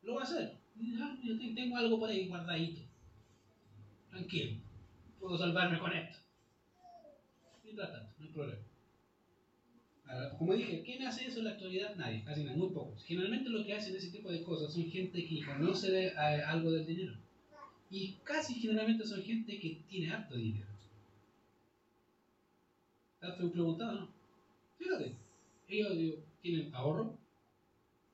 [0.03, 0.57] Lo va a hacer.
[0.99, 2.81] Ah, yo tengo algo por ahí guardadito.
[4.09, 4.61] Tranquilo.
[5.19, 6.19] Puedo salvarme con esto.
[7.63, 8.61] Mientras tanto, no hay problema.
[10.37, 11.95] como dije, ¿quién hace eso en la actualidad?
[11.95, 13.03] Nadie, casi nadie, muy pocos.
[13.03, 16.85] Generalmente lo que hacen ese tipo de cosas son gente que conoce eh, algo del
[16.85, 17.17] dinero.
[17.89, 20.76] Y casi generalmente son gente que tiene harto dinero.
[23.19, 23.93] ¿Te preguntado?
[23.93, 24.09] No.
[24.77, 25.15] Fíjate,
[25.67, 27.17] ellos tienen ahorro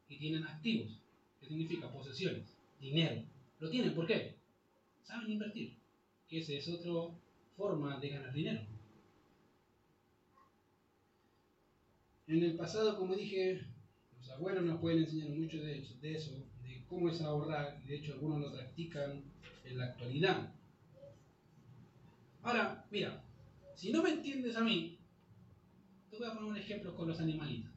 [0.07, 0.97] y tienen activos,
[1.39, 3.21] que significa posesiones, dinero.
[3.59, 4.35] Lo tienen, ¿por qué?
[5.03, 5.75] Saben invertir,
[6.27, 7.15] que esa es otra
[7.57, 8.61] forma de ganar dinero.
[12.27, 13.61] En el pasado, como dije,
[14.17, 16.31] los abuelos nos pueden enseñar mucho de eso,
[16.63, 19.21] de cómo es ahorrar, de hecho algunos lo practican
[19.65, 20.53] en la actualidad.
[22.41, 23.23] Ahora, mira,
[23.83, 24.97] si no me entiendes a mí,
[26.09, 27.69] te voy a poner un ejemplo con los animalitos,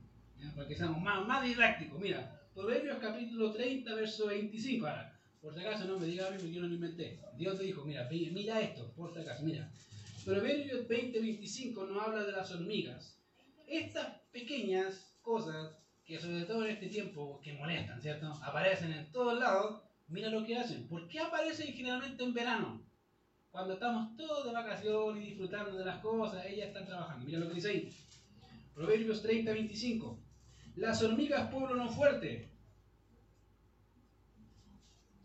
[0.54, 1.98] para que seamos más, más didácticos.
[1.98, 4.86] Mira, Proverbios capítulo 30, verso 25.
[4.86, 7.20] Ahora, por si acaso no me diga a mí, yo no lo inventé.
[7.36, 9.68] Dios te dijo, mira, mira esto, por si acaso, mira.
[10.24, 13.20] Proverbios 20, 25 nos habla de las hormigas.
[13.66, 18.28] Estas pequeñas cosas que sobre todo en este tiempo que molestan, ¿cierto?
[18.44, 19.82] Aparecen en todos lados.
[20.06, 20.86] Mira lo que hacen.
[20.86, 22.85] ¿Por qué aparecen generalmente en verano?
[23.56, 27.24] Cuando estamos todos de vacaciones y disfrutando de las cosas, ellas están trabajando.
[27.24, 27.96] Mira lo que dice ahí.
[28.74, 30.18] Proverbios 30, 25.
[30.74, 32.50] Las hormigas pueblo no fuerte.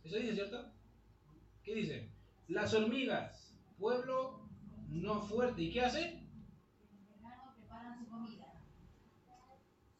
[0.05, 0.65] Eso dice, ¿cierto?
[1.61, 2.09] ¿Qué dice?
[2.47, 4.47] Las hormigas, pueblo
[4.87, 5.63] no fuerte.
[5.63, 6.01] ¿Y qué hace?
[6.01, 6.21] En
[7.09, 8.53] el verano preparan su comida.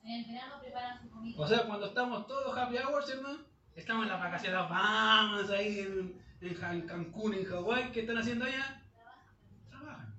[0.06, 1.36] En el verano preparan su comida.
[1.38, 3.40] O sea, cuando estamos todos happy hours, hermano,
[3.76, 8.84] estamos en las vacaciones, vamos ahí en, en Cancún, en Hawái, ¿qué están haciendo allá?
[9.70, 10.16] Trabajan.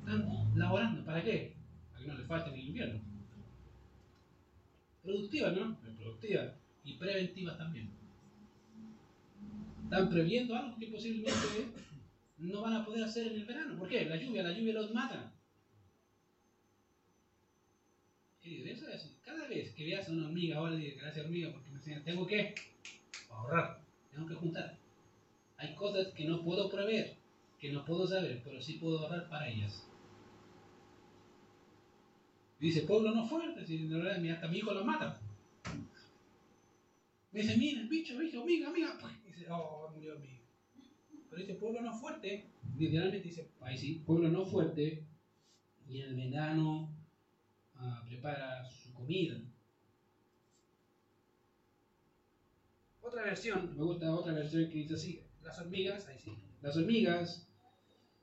[0.00, 1.56] Están laborando, ¿para qué?
[1.90, 3.00] Para que no les falte en el invierno.
[5.02, 5.80] Productivas, ¿no?
[5.96, 6.54] Productivas.
[6.84, 7.90] Y preventivas también.
[9.84, 11.72] Están previendo algo que posiblemente
[12.38, 13.78] no van a poder hacer en el verano.
[13.78, 14.04] ¿Por qué?
[14.06, 15.32] La lluvia, la lluvia los mata.
[18.40, 21.70] Querido, eso es, cada vez que veas a una hormiga, ahora digas gracias hormiga porque
[21.70, 22.54] me enseñan, tengo que
[23.36, 24.78] ahorrar, tengo que juntar.
[25.56, 27.16] Hay cosas que no puedo prever,
[27.58, 29.86] que no puedo saber, pero sí puedo ahorrar para ellas.
[32.58, 35.20] Dice, pueblo no fuerte, si mira, hasta mi hijo lo mata.
[37.32, 38.98] Me dice, mira, el bicho, bicho, amiga, amiga.
[39.26, 40.40] Dice, oh, murió hormiga.
[41.28, 42.46] Pero dice, pueblo no fuerte.
[42.78, 45.04] Literalmente dice, ahí sí, pueblo no fuerte.
[45.88, 46.90] Y en el verano
[47.74, 49.38] ah, prepara su comida.
[53.06, 57.48] Otra versión, me gusta otra versión que dice así, las hormigas, ahí sí, las hormigas,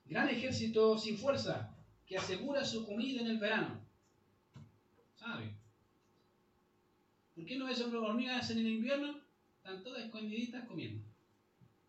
[0.05, 1.73] gran ejército sin fuerza,
[2.05, 3.79] que asegura su comida en el verano.
[5.15, 5.55] ¿Sabe?
[7.33, 9.21] ¿Por qué no ves hormigas en el invierno?
[9.55, 11.01] Están todas escondiditas comiendo.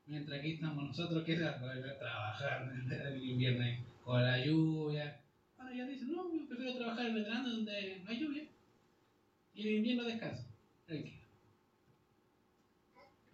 [0.07, 3.65] Mientras aquí estamos nosotros que trabajando en el invierno
[4.05, 5.21] con la lluvia.
[5.59, 8.45] Ahora ya dicen, no, yo prefiero trabajar en el verano donde no hay lluvia.
[9.53, 10.45] Y en el invierno descanso.
[10.87, 11.24] Tranquilo.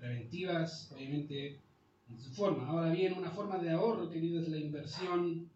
[0.01, 1.61] Preventivas, obviamente,
[2.09, 2.67] en su forma.
[2.67, 5.51] Ahora bien, una forma de ahorro, querido, es la inversión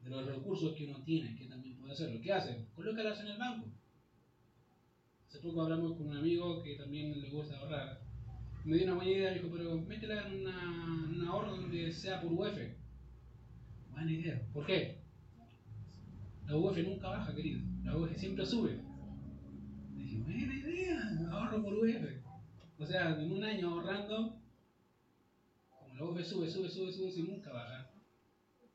[0.00, 2.20] de los recursos que uno tiene, que también puede hacerlo.
[2.22, 2.68] ¿Qué hace?
[2.76, 3.66] Colócalas en el banco.
[5.26, 8.00] Hace poco hablamos con un amigo que también le gusta ahorrar.
[8.64, 12.32] Me dio una buena idea, dijo, pero métela en una, un ahorro donde sea por
[12.32, 12.56] UF.
[13.90, 14.40] Buena idea.
[14.52, 15.02] ¿Por qué?
[16.46, 17.60] La UF nunca baja, querido.
[17.82, 18.78] La UF siempre sube.
[19.96, 22.23] Dije, buena idea, ahorro por UF.
[22.78, 24.40] O sea, en un año ahorrando,
[25.78, 27.90] como la UF sube, sube, sube, sube, y nunca baja,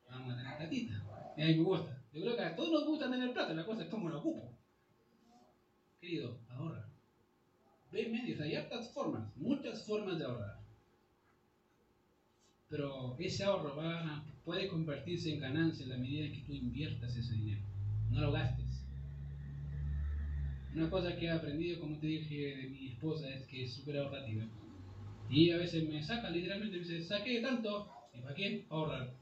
[0.09, 1.03] vamos a tener platita.
[1.37, 2.01] Y a mí me gusta.
[2.13, 4.57] Yo creo que a todos nos gusta tener plata, la cosa es cómo lo ocupo.
[5.99, 6.89] Querido, ahorra.
[7.91, 10.59] Ve medios, hay hartas formas, muchas formas de ahorrar.
[12.69, 17.15] Pero ese ahorro va puede convertirse en ganancia en la medida en que tú inviertas
[17.15, 17.61] ese dinero.
[18.09, 18.59] No lo gastes.
[20.76, 23.97] Una cosa que he aprendido, como te dije, de mi esposa es que es súper
[23.97, 24.45] ahorrativa.
[25.30, 27.89] Y a veces me saca, literalmente me dice, saqué tanto.
[28.13, 28.65] ¿Y para qué?
[28.70, 29.13] Ahorrar.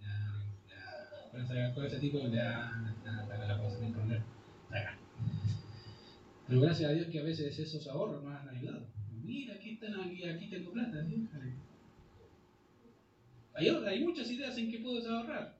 [0.00, 1.30] Ya, ya.
[1.30, 4.24] Con con ese tipo ya, saca la cosa, hay problema.
[4.68, 4.98] Saca.
[6.46, 8.86] Pero gracias a Dios que a veces esos ahorros nos han ayudado.
[9.22, 11.06] Mira, aquí, están, aquí, aquí tengo plata.
[13.54, 15.58] Hay, hay muchas ideas en que puedes ahorrar.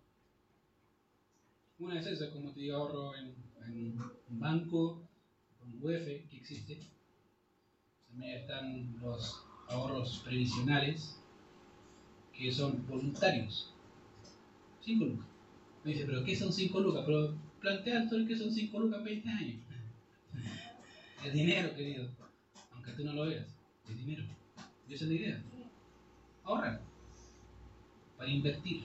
[1.78, 3.34] Una es esa, como te digo, ahorro en,
[3.70, 5.02] un banco,
[5.64, 6.78] un UF que existe.
[8.08, 11.20] También están los ahorros previsionales,
[12.32, 13.72] que son voluntarios.
[14.80, 15.26] 5 lucas.
[15.84, 17.04] Me dice, ¿pero qué son 5 lucas?
[17.06, 19.60] Pero plantea todo que son 5 lucas en 20 años.
[21.24, 22.08] Es dinero, querido.
[22.72, 23.44] Aunque tú no lo veas.
[23.88, 24.22] Es dinero.
[24.88, 25.42] Y esa es la idea.
[26.44, 26.80] Ahorra.
[28.16, 28.84] Para invertir.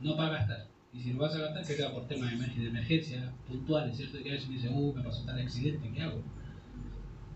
[0.00, 0.66] No para gastar.
[0.92, 4.22] Y si lo vas a gastar, que por temas de emergen- de emergencia puntuales, ¿cierto?
[4.22, 6.22] Que a veces me uh, me pasó tal accidente, ¿qué hago?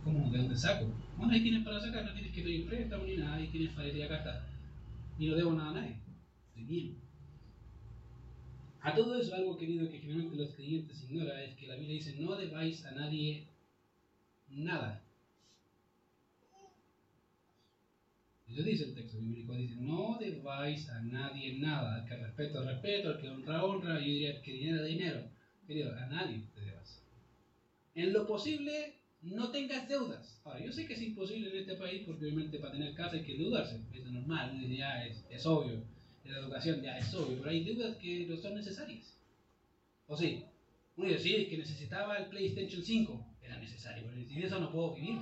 [0.04, 0.30] ¿Cómo?
[0.30, 0.86] ¿De dónde saco?
[1.16, 3.88] Bueno, ahí tienes para sacar, no tienes que pedir préstamo ni nada, ahí tienes para
[3.88, 4.40] ir a gastar.
[5.18, 5.96] Y no debo nada a nadie.
[6.48, 6.94] Estoy bien.
[8.80, 12.16] A todo eso, algo querido que generalmente los creyentes ignoran es que la Biblia dice:
[12.18, 13.46] No debáis a nadie
[14.48, 15.00] nada.
[18.52, 21.96] Eso dice el texto bíblico: dice, No debáis a nadie nada.
[21.96, 23.98] Al que respeto, respeto, al que honra, honra.
[23.98, 25.28] Yo diría: al que dinero, dinero.
[25.66, 27.02] Querido, a nadie te debas.
[27.94, 30.40] En lo posible, no tengas deudas.
[30.44, 33.22] Ahora, yo sé que es imposible en este país porque obviamente para tener casa hay
[33.22, 33.80] que endeudarse.
[33.92, 35.82] Es normal, ya es, es obvio.
[36.24, 39.16] En la educación ya es obvio, pero hay deudas que no son necesarias.
[40.06, 40.44] ¿O sí?
[40.96, 43.26] Uno es que necesitaba el PlayStation 5.
[43.42, 45.18] Era necesario, pero sin eso no puedo vivir.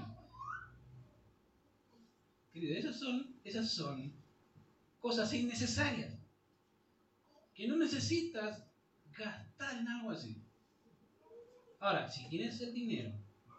[2.54, 4.12] Esas son, esas son
[5.00, 6.18] cosas innecesarias.
[7.54, 8.64] Que no necesitas
[9.16, 10.42] gastar en algo así.
[11.78, 13.12] Ahora, si tienes el dinero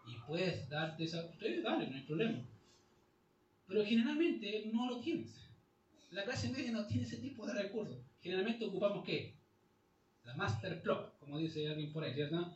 [0.06, 1.24] y puedes darte esa...
[1.24, 2.44] Ustedes dale, no hay problema.
[3.66, 5.48] Pero generalmente no lo tienes.
[6.10, 7.98] La clase media no tiene ese tipo de recursos.
[8.20, 9.34] Generalmente ocupamos qué?
[10.24, 12.54] La Master Clock, como dice alguien por ahí, ¿cierto?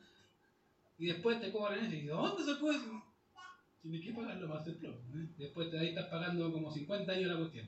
[0.98, 3.02] Y después te cobran eso y ¿dónde sacó eso?
[3.82, 4.96] Tienes que pagarlo para hacer plop.
[5.14, 5.28] ¿eh?
[5.38, 7.66] Después de ahí estás pagando como 50 años la cuestión.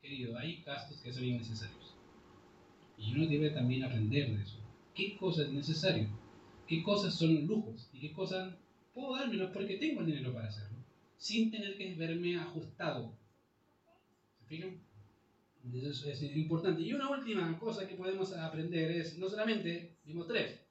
[0.00, 1.94] Querido, hay gastos que son innecesarios.
[2.98, 4.58] Y uno debe también aprender de eso.
[4.94, 6.08] ¿Qué cosas es necesario?
[6.66, 7.88] ¿Qué cosas son lujos?
[7.92, 8.54] ¿Y qué cosas
[8.94, 10.78] puedo dármelos porque tengo el dinero para hacerlo?
[11.16, 13.16] Sin tener que verme ajustado.
[14.38, 14.80] ¿Se fijan?
[15.74, 16.82] Eso es importante.
[16.82, 20.65] Y una última cosa que podemos aprender es, no solamente, vimos tres,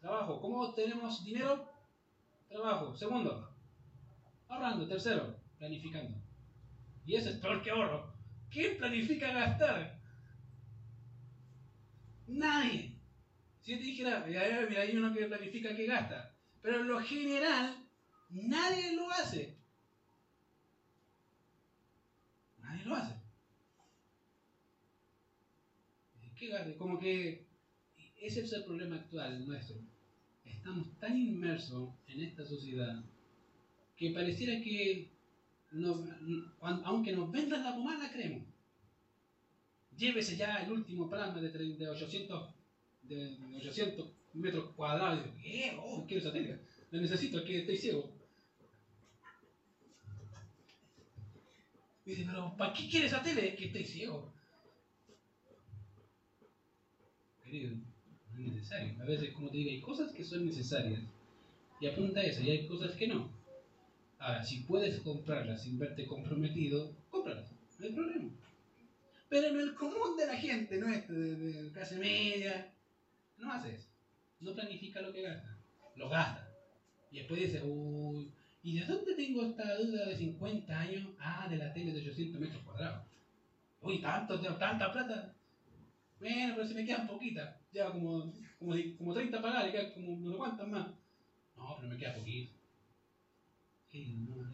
[0.00, 0.40] trabajo.
[0.40, 1.70] ¿Cómo tenemos dinero?
[2.48, 2.96] Trabajo.
[2.96, 3.50] Segundo,
[4.48, 4.86] ahorrando.
[4.86, 6.16] Tercero, planificando.
[7.04, 8.14] Y eso es peor que ahorro.
[8.50, 10.00] ¿Quién planifica gastar?
[12.26, 12.98] Nadie.
[13.62, 16.34] Si yo te dijera, mira, hay uno que planifica que gasta.
[16.62, 17.76] Pero en lo general,
[18.30, 19.56] nadie lo hace.
[22.58, 23.26] Nadie lo hace.
[26.36, 27.45] ¿Qué Como que
[28.26, 29.76] ese es el problema actual nuestro.
[30.44, 33.04] Estamos tan inmersos en esta sociedad
[33.96, 35.10] que pareciera que
[36.60, 38.44] aunque nos vendan la pomada, creemos.
[39.96, 42.54] Llévese ya el último plasma de, de 800,
[43.02, 45.26] de 800 metros cuadrados.
[45.42, 45.76] ¿Qué?
[45.80, 46.60] Oh, quiero esa tele.
[46.90, 48.12] La necesito, es que estoy ciego.
[52.04, 53.54] Dice, pero ¿para qué quieres esa tele?
[53.56, 54.32] Que estoy ciego.
[57.42, 57.76] Querido,
[58.38, 59.00] necesario.
[59.00, 61.00] A veces, como te digo, hay cosas que son necesarias.
[61.80, 63.30] Y apunta a eso, y hay cosas que no.
[64.18, 68.30] Ahora, si puedes comprarlas sin verte comprometido, cómpralas, no hay problema.
[69.28, 70.88] Pero en el común de la gente, ¿no?
[70.88, 72.72] Este, de, de clase media,
[73.38, 73.88] no hace eso.
[74.40, 75.58] No planifica lo que gasta,
[75.96, 76.48] lo gasta.
[77.10, 78.32] Y después dice, uy,
[78.62, 81.08] ¿y de dónde tengo esta deuda de 50 años?
[81.18, 83.06] Ah, de la tele de 800 metros cuadrados.
[83.80, 85.34] Uy, tanto, tanta plata.
[86.18, 87.56] Bueno, pero se me quedan poquitas.
[87.76, 90.88] Ya como, como, como 30 pagar y quedan como no cuántas más.
[91.56, 92.56] No, pero me queda poquito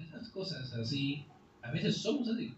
[0.01, 1.25] esas cosas así,
[1.63, 2.55] a veces somos así.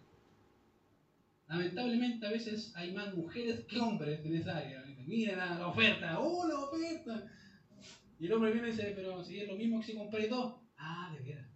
[1.48, 4.84] Lamentablemente a veces hay más mujeres que hombres en esa área.
[5.06, 7.30] Miren la, oferta, ¡oh, la oferta!
[8.18, 10.54] Y el hombre viene y dice, pero si es lo mismo que si compré dos.
[10.78, 11.46] Ah, de veras.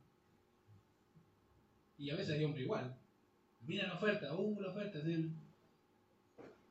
[1.97, 2.95] Y a veces hay hombre igual.
[3.67, 4.99] Mira la oferta, ¡uh, la oferta!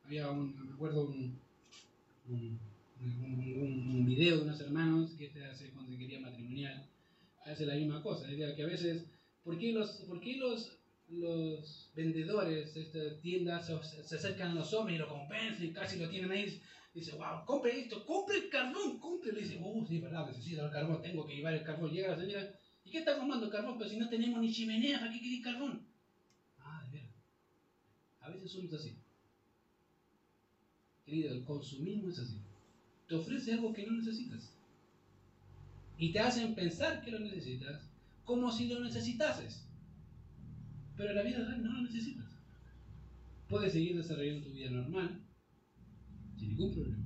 [0.04, 1.38] Había un, me acuerdo un,
[2.28, 2.60] un,
[3.00, 6.88] un, video de unos hermanos que se hace conseguiría matrimonial
[7.44, 8.26] hace la misma cosa.
[8.28, 9.06] que a veces,
[9.42, 10.78] ¿por qué los, por qué los,
[11.10, 15.98] los vendedores de estas tiendas se, acercan a los hombres y lo compensan y casi
[15.98, 16.60] lo tienen ahí?
[16.94, 19.32] Dice, wow, compre esto, compre el carbón, compre.
[19.32, 21.92] Le dice, oh, sí, verdad, necesito el carbón, tengo que llevar el carbón.
[21.92, 23.78] Llega la señora, ¿y qué está comprando carbón?
[23.78, 25.86] Pero si no tenemos ni chimenea, ¿para qué queréis carbón?
[26.58, 27.12] Ah, de verdad.
[28.20, 28.98] A veces somos así.
[31.08, 32.42] Querido, el consumismo es así.
[33.08, 34.54] Te ofrece algo que no necesitas
[35.96, 37.90] y te hacen pensar que lo necesitas
[38.24, 39.66] como si lo necesitases.
[40.98, 42.26] Pero en la vida real no lo necesitas.
[43.48, 45.24] Puedes seguir desarrollando tu vida normal
[46.36, 47.04] sin ningún problema.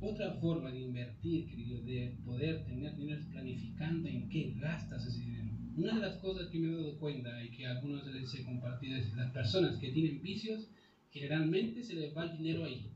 [0.00, 5.20] Otra forma de invertir, querido, de poder tener dinero es planificando en qué gastas ese
[5.20, 5.56] dinero.
[5.76, 8.96] Una de las cosas que me he dado cuenta y que algunos les he compartido
[8.96, 10.68] es las personas que tienen vicios,
[11.10, 12.90] generalmente se les va el dinero ahí.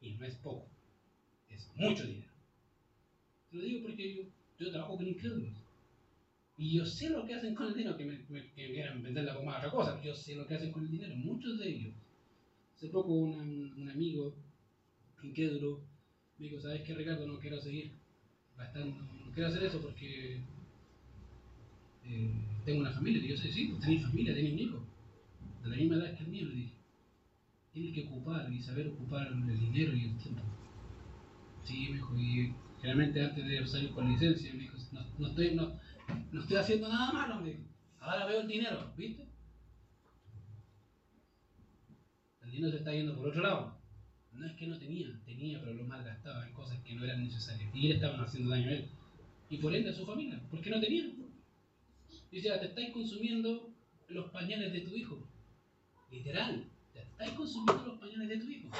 [0.00, 0.66] Y no es poco,
[1.48, 2.32] es mucho dinero.
[3.50, 4.22] Te lo digo porque yo,
[4.58, 5.52] yo trabajo con incrédulos.
[6.56, 9.34] Y yo sé lo que hacen con el dinero, que me, me, que quieran venderla
[9.34, 10.02] como otra cosa.
[10.02, 11.94] Yo sé lo que hacen con el dinero, muchos de ellos.
[12.76, 14.34] Hace poco un amigo
[15.22, 15.80] incrédulo
[16.40, 17.26] me dijo, ¿sabes qué Ricardo?
[17.26, 17.92] No quiero seguir
[18.56, 18.96] gastando,
[19.26, 20.40] no quiero hacer eso porque
[22.06, 22.30] eh,
[22.64, 23.22] tengo una familia.
[23.22, 24.86] Y yo sé, sí, tenéis familia, tenéis un hijo.
[25.62, 26.79] De la misma edad que el mío, le dije.
[27.72, 30.42] Tienes que ocupar y saber ocupar el dinero y el tiempo.
[31.62, 34.76] Sí, me dijo, y Generalmente antes de salir con licencia, me dijo,
[35.18, 35.78] no, estoy, no,
[36.32, 37.64] no estoy haciendo nada malo, me dijo.
[38.00, 39.28] Ahora veo el dinero, ¿viste?
[42.42, 43.78] El dinero se está yendo por otro lado.
[44.32, 47.70] No es que no tenía, tenía, pero lo malgastaba en cosas que no eran necesarias.
[47.74, 48.88] Y le estaban haciendo daño a él.
[49.50, 51.04] Y por ende a su familia, porque no tenía.
[52.30, 53.74] Dice, te estáis consumiendo
[54.08, 55.28] los pañales de tu hijo.
[56.10, 56.69] Literal,
[57.20, 58.70] te estáis consumiendo los pañales de tu hijo.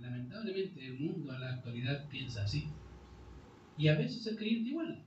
[0.00, 2.66] Lamentablemente el mundo a la actualidad piensa así.
[3.78, 5.06] Y a veces el creyente igual.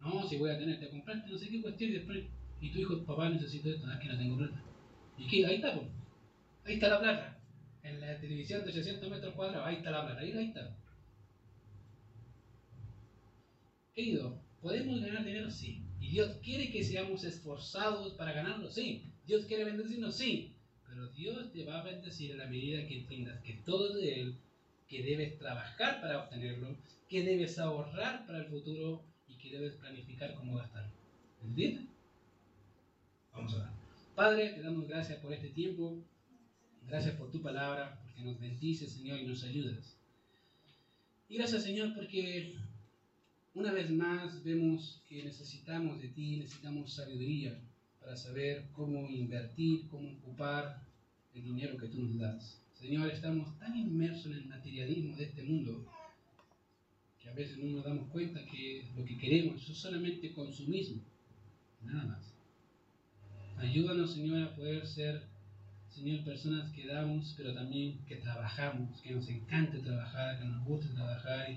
[0.00, 2.24] No, si voy a tener, te compraste no sé qué cuestión y después,
[2.60, 4.62] y tu hijo, papá, necesito esto, es que no tengo plata.
[5.16, 5.46] ¿Y qué?
[5.46, 5.88] Ahí está, pues.
[6.66, 7.40] Ahí está la plata.
[7.82, 10.76] En la televisión de 800 metros cuadrados, ahí está la plata, ahí, ahí está.
[13.94, 15.50] Querido, ¿podemos ganar dinero?
[15.50, 15.87] Sí.
[16.00, 18.70] ¿Y Dios quiere que seamos esforzados para ganarlo?
[18.70, 19.02] Sí.
[19.26, 20.16] ¿Dios quiere bendecirnos?
[20.16, 20.54] Sí.
[20.88, 24.20] pero Dios te va a bendecir en la medida que entiendas que todo es de
[24.20, 24.38] Él,
[24.88, 26.76] que debes trabajar para obtenerlo,
[27.08, 30.92] que debes ahorrar para el futuro y que debes planificar cómo gastarlo.
[31.42, 31.84] ¿Entiendes?
[33.32, 33.68] Vamos a ver.
[34.14, 36.02] Padre, te damos gracias por este tiempo.
[36.88, 39.98] Gracias por tu palabra, porque nos bendices, Señor, y nos ayudas.
[41.28, 42.56] Y gracias, Señor, porque
[43.58, 47.58] una vez más vemos que necesitamos de ti, necesitamos sabiduría
[47.98, 50.80] para saber cómo invertir, cómo ocupar
[51.34, 52.62] el dinero que tú nos das.
[52.74, 55.84] Señor, estamos tan inmersos en el materialismo de este mundo
[57.20, 61.02] que a veces no nos damos cuenta que lo que queremos es solamente consumismo,
[61.82, 62.32] nada más.
[63.56, 65.24] Ayúdanos, Señor, a poder ser,
[65.88, 70.94] Señor, personas que damos, pero también que trabajamos, que nos encante trabajar, que nos guste
[70.94, 71.48] trabajar,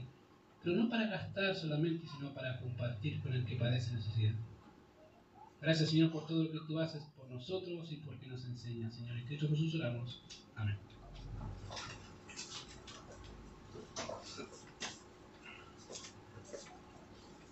[0.63, 4.33] pero no para gastar solamente, sino para compartir con el que padece necesidad.
[5.61, 9.17] Gracias, Señor, por todo lo que tú haces por nosotros y porque nos enseñas, Señor.
[9.17, 10.23] En Cristo Jesús oramos.
[10.55, 10.77] Amén.